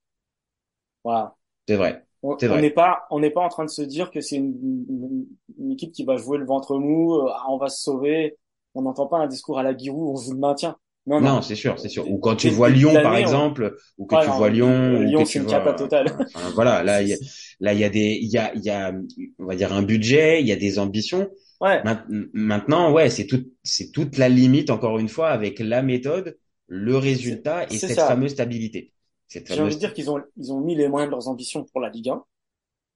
Voilà. 1.03 1.35
C'est 1.67 1.75
vrai. 1.75 2.03
On 2.23 2.37
n'est 2.59 2.71
pas, 2.71 3.03
on 3.11 3.19
n'est 3.19 3.29
pas 3.29 3.41
en 3.41 3.49
train 3.49 3.65
de 3.65 3.69
se 3.69 3.81
dire 3.83 4.09
que 4.11 4.21
c'est 4.21 4.37
une, 4.37 4.55
une- 4.89 5.27
une 5.59 5.71
équipe 5.71 5.91
qui 5.91 6.03
va 6.03 6.17
jouer 6.17 6.37
le 6.39 6.45
ventre 6.45 6.77
mou, 6.77 7.13
euh, 7.15 7.31
on 7.47 7.57
va 7.57 7.69
se 7.69 7.81
sauver. 7.83 8.37
On 8.73 8.81
n'entend 8.81 9.07
pas 9.07 9.17
un 9.19 9.27
discours 9.27 9.59
à 9.59 9.63
la 9.63 9.77
Giroud, 9.77 10.09
on 10.09 10.15
joue 10.17 10.33
le 10.33 10.39
maintien. 10.39 10.75
Non, 11.07 11.21
non. 11.21 11.35
Non, 11.35 11.41
c'est 11.41 11.55
sûr, 11.55 11.79
c'est 11.79 11.89
sûr. 11.89 12.09
Ou 12.09 12.17
quand 12.17 12.35
tu 12.35 12.49
vois 12.49 12.69
Lyon, 12.69 12.93
par 12.93 13.13
on- 13.13 13.17
exemple, 13.17 13.77
ou 13.97 14.05
que 14.05 14.15
tu 14.23 14.29
vois 14.31 14.49
Lyon, 14.49 14.97
ou 14.99 15.03
Lyon, 15.03 15.25
c'est 15.25 15.39
une 15.39 15.45
vois, 15.45 15.59
cata 15.59 15.73
totale. 15.73 16.07
enfin, 16.33 16.49
voilà, 16.55 16.83
là, 16.83 17.01
il 17.01 17.09
y 17.09 17.13
a, 17.13 17.17
là, 17.59 17.73
il 17.73 17.79
y 17.79 17.83
a 17.83 17.89
des, 17.89 18.19
il 18.21 18.29
y 18.29 18.37
a, 18.37 18.53
il 18.55 18.63
y 18.63 18.69
a, 18.69 18.93
on 19.39 19.45
va 19.45 19.55
dire 19.55 19.71
un 19.73 19.83
budget, 19.83 20.41
il 20.41 20.47
y 20.47 20.51
a 20.51 20.55
des 20.55 20.79
ambitions. 20.79 21.29
Ouais. 21.61 21.81
Maint- 21.83 22.05
Maintenant, 22.33 22.91
ouais, 22.91 23.09
c'est 23.09 23.27
tout, 23.27 23.45
c'est 23.63 23.91
toute 23.91 24.17
la 24.17 24.29
limite, 24.29 24.69
encore 24.69 24.97
une 24.99 25.09
fois, 25.09 25.29
avec 25.29 25.59
la 25.59 25.81
méthode, 25.83 26.37
le 26.67 26.97
résultat 26.97 27.65
et 27.71 27.77
cette 27.77 27.95
ça. 27.95 28.07
fameuse 28.07 28.31
stabilité. 28.31 28.91
Cette 29.27 29.47
J'ai 29.47 29.61
envie 29.61 29.75
de 29.75 29.77
fameuse, 29.77 29.79
dire 29.79 29.93
qu'ils 29.93 30.09
ont, 30.09 30.21
ils 30.37 30.51
ont 30.53 30.59
mis 30.61 30.75
les 30.75 30.87
moyens 30.87 31.09
de 31.09 31.15
leurs 31.15 31.27
ambitions 31.27 31.63
pour 31.63 31.81
la 31.81 31.89
Ligue 31.89 32.09
1. 32.09 32.23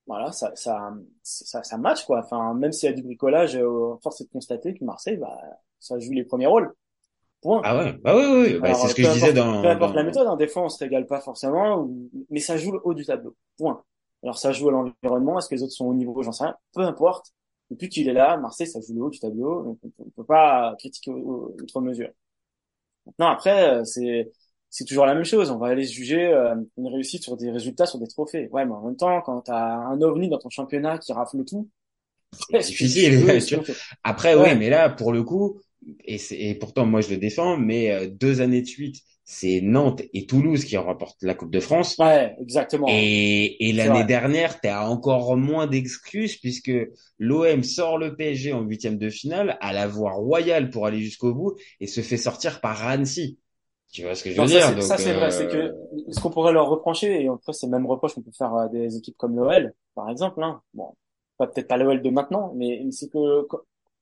Voilà, 0.07 0.31
ça, 0.31 0.51
ça, 0.55 0.93
ça, 1.23 1.63
ça 1.63 1.77
match, 1.77 2.05
quoi. 2.05 2.21
Enfin, 2.23 2.53
même 2.55 2.71
s'il 2.71 2.89
y 2.89 2.93
a 2.93 2.95
du 2.95 3.03
bricolage, 3.03 3.55
euh, 3.55 3.95
force 4.01 4.21
est 4.21 4.25
de 4.25 4.29
constater 4.31 4.73
que 4.73 4.83
Marseille, 4.83 5.17
bah, 5.17 5.37
ça 5.79 5.99
joue 5.99 6.13
les 6.13 6.23
premiers 6.23 6.47
rôles. 6.47 6.73
Point. 7.41 7.61
ah 7.63 7.77
ouais, 7.77 7.93
bah 8.03 8.15
oui, 8.17 8.23
oui, 8.25 8.53
oui. 8.53 8.59
Bah, 8.59 8.73
c'est 8.73 8.89
ce 8.89 8.95
que 8.95 9.03
je 9.03 9.11
disais 9.11 9.33
dans, 9.33 9.61
Peu 9.61 9.69
importe 9.69 9.91
dans- 9.93 9.97
la 9.97 10.03
méthode, 10.03 10.27
hein, 10.27 10.35
des 10.35 10.47
fois 10.47 10.63
on 10.63 10.69
se 10.69 10.77
régale 10.83 11.07
pas 11.07 11.21
forcément, 11.21 11.89
mais 12.29 12.39
ça 12.41 12.57
joue 12.57 12.71
le 12.73 12.79
haut 12.83 12.93
du 12.93 13.05
tableau. 13.05 13.35
Point. 13.57 13.81
Alors 14.23 14.37
ça 14.37 14.51
joue 14.51 14.67
à 14.69 14.71
l'environnement, 14.73 15.39
est-ce 15.39 15.47
que 15.47 15.55
les 15.55 15.63
autres 15.63 15.71
sont 15.73 15.85
au 15.85 15.93
niveau, 15.93 16.21
j'en 16.21 16.31
sais 16.33 16.43
rien. 16.43 16.55
Peu 16.73 16.81
importe. 16.81 17.31
Depuis 17.71 17.87
qu'il 17.87 18.09
est 18.09 18.13
là, 18.13 18.35
Marseille, 18.37 18.67
ça 18.67 18.79
joue 18.81 18.93
le 18.95 19.01
haut 19.03 19.09
du 19.09 19.19
tableau, 19.19 19.63
donc 19.63 19.77
on 19.99 20.05
ne 20.05 20.09
peut 20.09 20.23
pas 20.25 20.75
critiquer 20.79 21.11
outre 21.11 21.79
mesure. 21.81 22.09
Maintenant 23.05 23.27
après, 23.29 23.69
euh, 23.79 23.83
c'est 23.85 24.31
c'est 24.71 24.85
toujours 24.85 25.05
la 25.07 25.15
même 25.15 25.23
chose. 25.23 25.49
On 25.49 25.57
va 25.57 25.67
aller 25.67 25.83
juger 25.85 26.27
euh, 26.27 26.55
une 26.77 26.87
réussite 26.87 27.23
sur 27.23 27.37
des 27.37 27.49
résultats, 27.51 27.85
sur 27.87 27.97
des 27.99 28.07
trophées. 28.07 28.49
Ouais, 28.51 28.65
mais 28.65 28.73
en 28.73 28.85
même 28.85 28.95
temps, 28.97 29.21
quand 29.21 29.41
t'as 29.41 29.57
un 29.77 29.99
ovni 30.01 30.29
dans 30.29 30.37
ton 30.37 30.49
championnat 30.49 30.99
qui 30.99 31.11
rafle 31.13 31.43
tout, 31.45 31.69
c'est 32.51 32.59
difficile. 32.59 33.23
Ouais, 33.25 33.39
c'est- 33.39 33.59
Après, 34.03 34.35
Ouais. 34.35 34.51
oui, 34.53 34.57
mais 34.59 34.69
là, 34.69 34.89
pour 34.89 35.11
le 35.11 35.23
coup, 35.23 35.59
et, 36.03 36.19
et 36.31 36.55
pourtant, 36.55 36.85
moi, 36.85 37.01
je 37.01 37.09
le 37.09 37.17
défends, 37.17 37.57
mais 37.57 37.91
euh, 37.91 38.07
deux 38.09 38.41
années 38.41 38.61
de 38.61 38.67
suite, 38.67 38.97
c'est 39.23 39.61
Nantes 39.61 40.01
et 40.13 40.25
Toulouse 40.25 40.65
qui 40.65 40.75
remportent 40.77 41.21
la 41.21 41.35
Coupe 41.35 41.51
de 41.51 41.59
France. 41.59 41.95
Ouais, 41.99 42.35
exactement. 42.41 42.87
Et, 42.89 43.69
et 43.69 43.73
l'année 43.73 44.03
dernière, 44.03 44.59
tu 44.59 44.67
as 44.67 44.89
encore 44.89 45.37
moins 45.37 45.67
d'excuses 45.67 46.37
puisque 46.37 46.71
l'OM 47.19 47.63
sort 47.63 47.97
le 47.99 48.15
PSG 48.15 48.53
en 48.53 48.61
huitième 48.61 48.97
de 48.97 49.09
finale 49.09 49.57
à 49.61 49.71
la 49.71 49.87
voie 49.87 50.13
royale 50.13 50.71
pour 50.71 50.87
aller 50.87 50.99
jusqu'au 50.99 51.33
bout 51.33 51.55
et 51.79 51.85
se 51.85 52.01
fait 52.01 52.17
sortir 52.17 52.59
par 52.59 52.85
Annecy. 52.87 53.37
Tu 53.91 54.03
vois 54.03 54.15
ce 54.15 54.23
que 54.23 54.31
je 54.31 54.39
veux 54.41 54.47
ça, 54.47 54.71
dire? 54.71 54.71
Donc, 54.75 54.83
ça, 54.83 54.97
c'est 54.97 55.13
vrai. 55.13 55.27
euh, 55.27 55.29
C'est 55.31 55.47
que 55.47 55.73
ce 56.11 56.19
qu'on 56.19 56.29
pourrait 56.29 56.53
leur 56.53 56.67
reprocher, 56.69 57.23
et 57.23 57.27
après, 57.27 57.53
c'est 57.53 57.67
le 57.67 57.71
même 57.71 57.85
reproche 57.85 58.13
qu'on 58.15 58.21
peut 58.21 58.31
faire 58.35 58.53
à 58.55 58.67
des 58.67 58.97
équipes 58.97 59.17
comme 59.17 59.35
l'OL, 59.35 59.73
par 59.95 60.09
exemple. 60.09 60.41
Hein. 60.43 60.61
Bon, 60.73 60.95
pas 61.37 61.47
peut-être 61.47 61.67
pas 61.67 61.77
l'OL 61.77 62.01
de 62.01 62.09
maintenant, 62.09 62.53
mais 62.55 62.83
c'est 62.91 63.09
que 63.09 63.47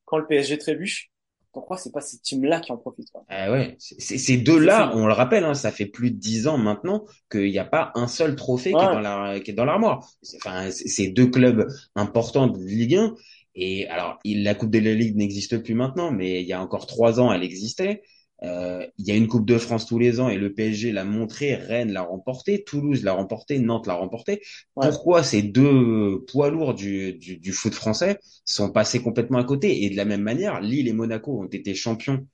quand 0.06 0.18
le 0.18 0.26
PSG 0.26 0.58
trébuche, 0.58 1.10
pourquoi 1.58 1.78
c'est 1.78 1.92
pas 1.92 2.02
ces 2.02 2.20
teams-là 2.20 2.60
qui 2.60 2.72
en 2.72 2.78
profitent 2.78 3.10
quoi. 3.12 3.26
Ah 3.30 3.52
ouais, 3.52 3.76
ces 3.80 4.38
deux-là, 4.38 4.92
on 4.94 5.08
le 5.08 5.14
rappelle, 5.14 5.44
hein, 5.44 5.56
ça 5.56 5.72
fait 5.72 5.88
plus 5.88 6.12
de 6.12 6.18
dix 6.18 6.48
ans 6.48 6.60
maintenant 6.60 7.06
qu'il 7.32 7.50
n'y 7.50 7.58
a 7.58 7.66
pas 7.66 7.92
un 7.96 8.08
seul 8.08 8.36
trophée 8.36 8.72
qui 8.72 8.76
est 8.76 8.80
dans 8.94 9.00
la, 9.00 9.40
qui 9.40 9.50
est 9.52 9.54
dans 9.56 9.66
l'armoire. 9.66 10.08
C'est- 10.22 10.38
Enfin, 10.38 10.70
c'est 10.70 11.08
deux 11.08 11.26
clubs 11.28 11.68
importants 11.96 12.46
de 12.46 12.60
Ligue 12.60 12.96
1. 12.96 13.16
Et 13.56 13.88
alors, 13.88 14.20
il- 14.24 14.44
la 14.44 14.54
Coupe 14.54 14.70
de 14.70 14.78
la 14.78 14.94
Ligue 14.94 15.16
n'existe 15.16 15.58
plus 15.64 15.74
maintenant, 15.74 16.12
mais 16.12 16.42
il 16.42 16.48
y 16.48 16.54
a 16.54 16.62
encore 16.62 16.86
trois 16.86 17.20
ans, 17.20 17.34
elle 17.34 17.42
existait. 17.44 18.04
Euh, 18.44 18.86
il 18.98 19.08
y 19.08 19.12
a 19.12 19.16
une 19.16 19.28
Coupe 19.28 19.46
de 19.48 19.58
France 19.58 19.88
tous 19.88 19.98
les 20.00 20.20
ans 20.20 20.30
et 20.30 20.38
le 20.38 20.54
PSG 20.54 20.92
l'a 20.92 21.04
montré, 21.04 21.56
Rennes 21.56 21.92
l'a 21.92 22.04
remporté, 22.04 22.64
Toulouse 22.64 23.04
l'a 23.04 23.14
remporté, 23.14 23.60
Nantes 23.60 23.88
l'a 23.88 23.96
remporté. 23.96 24.42
Ouais. 24.76 24.92
Pourquoi 24.92 25.24
ces 25.24 25.42
deux 25.42 26.24
poids 26.28 26.50
lourds 26.52 26.76
du, 26.76 27.14
du, 27.14 27.38
du 27.38 27.52
foot 27.52 27.74
français 27.74 28.20
sont 28.46 28.72
passés 28.72 29.02
complètement 29.02 29.40
à 29.40 29.44
côté? 29.44 29.84
Et 29.84 29.90
de 29.90 29.96
la 29.98 30.06
même 30.06 30.22
manière, 30.22 30.62
Lille 30.62 30.88
et 30.88 30.94
Monaco 30.94 31.40
ont 31.42 31.48
été 31.48 31.74
champions 31.74 32.28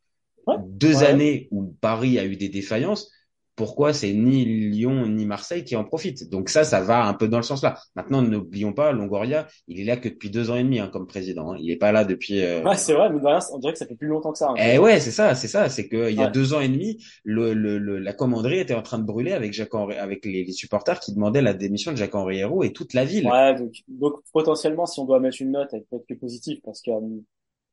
Ouais. 0.48 0.58
deux 0.58 0.98
Ouais. 0.98 1.06
années 1.06 1.48
où 1.52 1.76
Paris 1.82 2.20
a 2.20 2.26
eu 2.26 2.36
des 2.38 2.50
défaillances. 2.50 3.10
Pourquoi 3.56 3.94
c'est 3.94 4.13
ni 4.13 4.46
Lyon 4.46 5.08
ni 5.08 5.26
Marseille 5.26 5.63
qui 5.63 5.76
en 5.76 5.84
profitent 5.84 6.30
Donc 6.30 6.50
ça, 6.50 6.63
ça 6.63 6.82
va 6.82 7.06
un 7.06 7.13
peu 7.13 7.28
dans 7.28 7.38
le 7.38 7.44
sens 7.44 7.62
là. 7.63 7.78
Maintenant, 7.96 8.22
n'oublions 8.22 8.74
pas, 8.74 8.92
Longoria, 8.92 9.48
il 9.68 9.80
est 9.80 9.84
là 9.84 9.98
que 9.98 10.10
depuis 10.10 10.30
deux 10.32 10.50
ans 10.50 10.56
et 10.56 10.63
demi 10.63 10.80
hein, 10.80 10.89
comme 10.92 11.08
président. 11.08 11.54
hein. 11.54 11.58
Il 11.60 11.70
est 11.72 11.76
pas 11.78 11.92
là 11.92 12.04
depuis. 12.06 12.42
euh, 12.42 12.63
Ouais, 12.63 12.78
c'est 12.78 12.94
vrai, 12.94 13.10
mais 13.10 13.20
on 13.52 13.60
dirait 13.60 13.74
que 13.74 13.80
ça 13.80 13.86
fait 13.86 13.96
plus 13.96 14.08
longtemps 14.08 14.32
que 14.32 14.38
ça. 14.38 14.50
hein. 14.50 14.56
eh 14.60 14.78
ouais, 14.80 15.00
c'est 15.00 15.12
ça, 15.12 15.36
c'est 15.36 15.48
ça. 15.48 15.70
C'est 15.70 15.88
que 15.88 16.10
il 16.10 16.16
y 16.18 16.24
a 16.24 16.28
deux 16.28 16.54
ans 16.54 16.62
et 16.62 16.70
demi, 16.70 17.04
le, 17.24 17.54
le, 17.54 17.78
le- 17.78 18.00
la 18.00 18.13
commanderie 18.13 18.60
était 18.60 18.74
en 18.74 18.82
train 18.82 19.00
de 19.00 19.04
brûler 19.04 19.34
avec 19.34 19.54
Jacques 19.54 19.74
Henri- 19.74 19.98
avec 19.98 20.26
les, 20.26 20.44
les 20.46 20.52
supporters 20.54 21.00
qui 21.00 21.13
demandaient 21.13 21.42
la 21.42 21.54
démission 21.54 21.92
de 21.92 21.98
Jacques 21.98 22.16
Henri 22.16 22.39
Hérault 22.39 22.63
et 22.63 22.72
toute 22.74 22.94
la 22.94 23.06
ville. 23.06 23.28
Ouais, 23.32 23.56
donc, 23.56 23.74
donc 23.88 24.22
potentiellement, 24.34 24.86
si 24.86 25.00
on 25.00 25.06
doit 25.06 25.20
mettre 25.20 25.42
une 25.42 25.52
note, 25.52 25.70
elle 25.74 25.86
peut 25.86 25.96
être 25.98 26.06
que 26.08 26.13
positive, 26.13 26.60
parce 26.63 26.82
que 26.82 26.92
euh, 26.92 27.22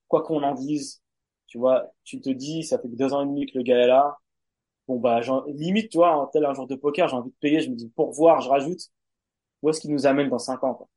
quoi 0.09 0.23
qu'on 0.23 0.43
en 0.43 0.55
dise, 0.55 1.03
tu 1.49 1.59
vois, 1.59 1.87
tu 2.05 2.21
te 2.21 2.31
dis, 2.31 2.64
ça 2.64 2.79
fait 2.79 2.88
que 2.88 2.97
deux 2.97 3.12
ans 3.14 3.23
et 3.23 3.27
demi 3.27 3.47
que 3.47 3.59
le 3.59 3.64
gars 3.64 3.79
est 3.79 3.87
là. 3.88 4.16
Bon 4.90 4.98
bah, 4.98 5.20
limite, 5.55 5.90
tu 5.90 5.98
vois, 5.98 6.16
en 6.16 6.26
tel 6.26 6.44
un 6.44 6.53
jour 6.53 6.66
de 6.66 6.74
poker, 6.74 7.07
j'ai 7.07 7.14
envie 7.14 7.31
de 7.31 7.35
payer, 7.40 7.61
je 7.61 7.70
me 7.70 7.76
dis 7.76 7.88
pour 7.94 8.11
voir, 8.11 8.40
je 8.40 8.48
rajoute. 8.48 8.90
Où 9.62 9.70
est-ce 9.70 9.81
qu'il 9.81 9.92
nous 9.92 10.05
amène 10.05 10.29
dans 10.29 10.38
cinq 10.40 10.64
ans. 10.64 10.88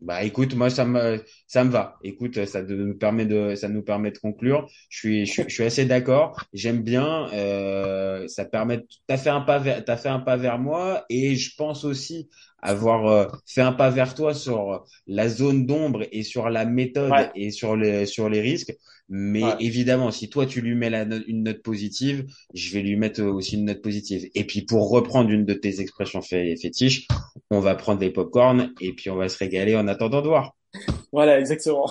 Bah 0.00 0.22
écoute, 0.22 0.54
moi 0.54 0.70
ça 0.70 0.84
me 0.84 1.20
ça 1.48 1.64
me 1.64 1.70
va. 1.70 1.98
Écoute, 2.04 2.44
ça 2.44 2.62
nous 2.62 2.96
permet 2.96 3.26
de 3.26 3.56
ça 3.56 3.68
nous 3.68 3.82
permet 3.82 4.12
de 4.12 4.18
conclure. 4.18 4.68
Je 4.88 4.98
suis 4.98 5.26
je 5.26 5.32
suis, 5.32 5.42
je 5.48 5.52
suis 5.52 5.64
assez 5.64 5.84
d'accord. 5.84 6.44
J'aime 6.52 6.82
bien. 6.84 7.28
Euh, 7.32 8.28
ça 8.28 8.44
permet. 8.44 8.86
T'as 9.08 9.16
fait 9.16 9.30
un 9.30 9.40
pas 9.40 9.58
vers 9.58 9.84
t'as 9.84 9.96
fait 9.96 10.10
un 10.10 10.20
pas 10.20 10.36
vers 10.36 10.60
moi 10.60 11.04
et 11.08 11.34
je 11.34 11.56
pense 11.56 11.84
aussi 11.84 12.30
avoir 12.62 13.06
euh, 13.06 13.26
fait 13.46 13.60
un 13.62 13.72
pas 13.72 13.90
vers 13.90 14.14
toi 14.14 14.34
sur 14.34 14.84
la 15.06 15.28
zone 15.28 15.66
d'ombre 15.66 16.04
et 16.12 16.22
sur 16.22 16.48
la 16.50 16.64
méthode 16.64 17.10
Ouais. 17.10 17.30
et 17.34 17.50
sur 17.50 17.76
les 17.76 18.06
sur 18.06 18.28
les 18.28 18.40
risques. 18.40 18.74
Mais 19.10 19.42
Ouais. 19.42 19.56
évidemment, 19.60 20.10
si 20.10 20.28
toi 20.28 20.44
tu 20.44 20.60
lui 20.60 20.74
mets 20.74 20.90
la 20.90 21.04
note- 21.06 21.24
une 21.28 21.42
note 21.44 21.62
positive, 21.62 22.26
je 22.52 22.72
vais 22.74 22.82
lui 22.82 22.96
mettre 22.96 23.22
aussi 23.22 23.54
une 23.56 23.64
note 23.64 23.80
positive. 23.80 24.28
Et 24.34 24.44
puis 24.44 24.62
pour 24.62 24.90
reprendre 24.90 25.30
une 25.30 25.44
de 25.46 25.54
tes 25.54 25.80
expressions 25.80 26.20
fé- 26.20 26.56
fétiches, 26.56 27.06
on 27.50 27.60
va 27.60 27.74
prendre 27.74 28.00
des 28.00 28.10
popcorn 28.10 28.72
et 28.82 28.92
puis 28.92 29.08
on 29.08 29.16
va 29.16 29.28
se 29.30 29.38
régaler 29.38 29.76
en 29.76 29.88
attendant 29.88 30.20
de 30.20 30.28
voir. 30.28 30.54
Voilà, 31.12 31.40
exactement. 31.40 31.90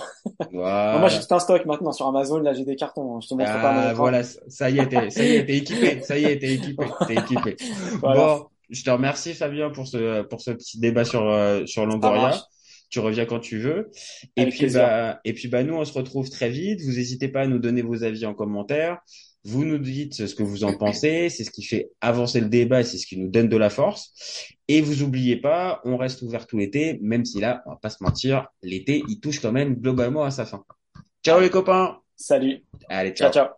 Voilà. 0.52 0.98
Moi, 1.00 1.08
j'ai 1.08 1.18
tout 1.18 1.34
un 1.34 1.40
stock 1.40 1.66
maintenant 1.66 1.90
sur 1.90 2.06
Amazon, 2.06 2.38
là, 2.38 2.52
j'ai 2.52 2.64
des 2.64 2.76
cartons, 2.76 3.16
hein. 3.16 3.20
Je 3.20 3.26
te 3.28 3.34
montre 3.34 3.50
pas 3.50 3.72
mon 3.72 3.80
Ah, 3.80 3.84
écran. 3.90 3.94
voilà, 3.96 4.22
ça 4.22 4.70
y 4.70 4.78
est, 4.78 4.86
t'es, 4.88 5.10
ça 5.10 5.24
y 5.24 5.34
est, 5.36 5.44
t'es 5.44 5.56
équipé, 5.56 6.00
ça 6.02 6.16
y 6.18 6.24
est, 6.24 6.38
t'es 6.38 6.54
équipé, 6.54 6.86
t'es 7.08 7.14
équipé. 7.14 7.56
Voilà. 8.00 8.20
Bon, 8.38 8.46
je 8.70 8.82
te 8.82 8.90
remercie 8.90 9.34
Fabien 9.34 9.70
pour 9.70 9.86
ce 9.86 10.22
pour 10.22 10.40
ce 10.40 10.50
petit 10.52 10.78
débat 10.78 11.04
sur 11.04 11.28
euh, 11.28 11.64
sur 11.66 11.86
Longoria. 11.86 12.40
Tu 12.90 13.00
reviens 13.00 13.26
quand 13.26 13.40
tu 13.40 13.58
veux. 13.58 13.90
Et 14.36 14.42
Avec 14.42 14.54
puis 14.54 14.60
plaisir. 14.60 14.82
bah 14.82 15.20
et 15.24 15.34
puis 15.34 15.48
bah 15.48 15.62
nous 15.62 15.74
on 15.74 15.84
se 15.84 15.92
retrouve 15.92 16.30
très 16.30 16.48
vite. 16.48 16.80
Vous 16.82 16.92
n'hésitez 16.92 17.28
pas 17.28 17.42
à 17.42 17.46
nous 17.46 17.58
donner 17.58 17.82
vos 17.82 18.02
avis 18.04 18.24
en 18.26 18.34
commentaire. 18.34 18.98
Vous 19.44 19.64
nous 19.64 19.78
dites 19.78 20.26
ce 20.26 20.34
que 20.34 20.42
vous 20.42 20.64
en 20.64 20.74
pensez, 20.76 21.28
c'est 21.30 21.44
ce 21.44 21.50
qui 21.50 21.62
fait 21.62 21.90
avancer 22.00 22.40
le 22.40 22.48
débat, 22.48 22.82
c'est 22.82 22.98
ce 22.98 23.06
qui 23.06 23.16
nous 23.18 23.28
donne 23.28 23.48
de 23.48 23.56
la 23.56 23.70
force. 23.70 24.12
Et 24.66 24.80
vous 24.80 25.02
oubliez 25.02 25.36
pas, 25.36 25.80
on 25.84 25.96
reste 25.96 26.22
ouvert 26.22 26.46
tout 26.46 26.58
l'été, 26.58 26.98
même 27.02 27.24
si 27.24 27.40
là, 27.40 27.62
on 27.66 27.70
va 27.70 27.76
pas 27.76 27.90
se 27.90 28.02
mentir, 28.02 28.48
l'été 28.62 29.04
il 29.08 29.20
touche 29.20 29.40
quand 29.40 29.52
même 29.52 29.76
globalement 29.76 30.24
à 30.24 30.30
sa 30.30 30.44
fin. 30.44 30.64
Ciao 31.24 31.40
les 31.40 31.50
copains. 31.50 31.98
Salut. 32.16 32.64
Allez, 32.88 33.12
Ciao, 33.14 33.30
ciao. 33.30 33.46
ciao. 33.46 33.57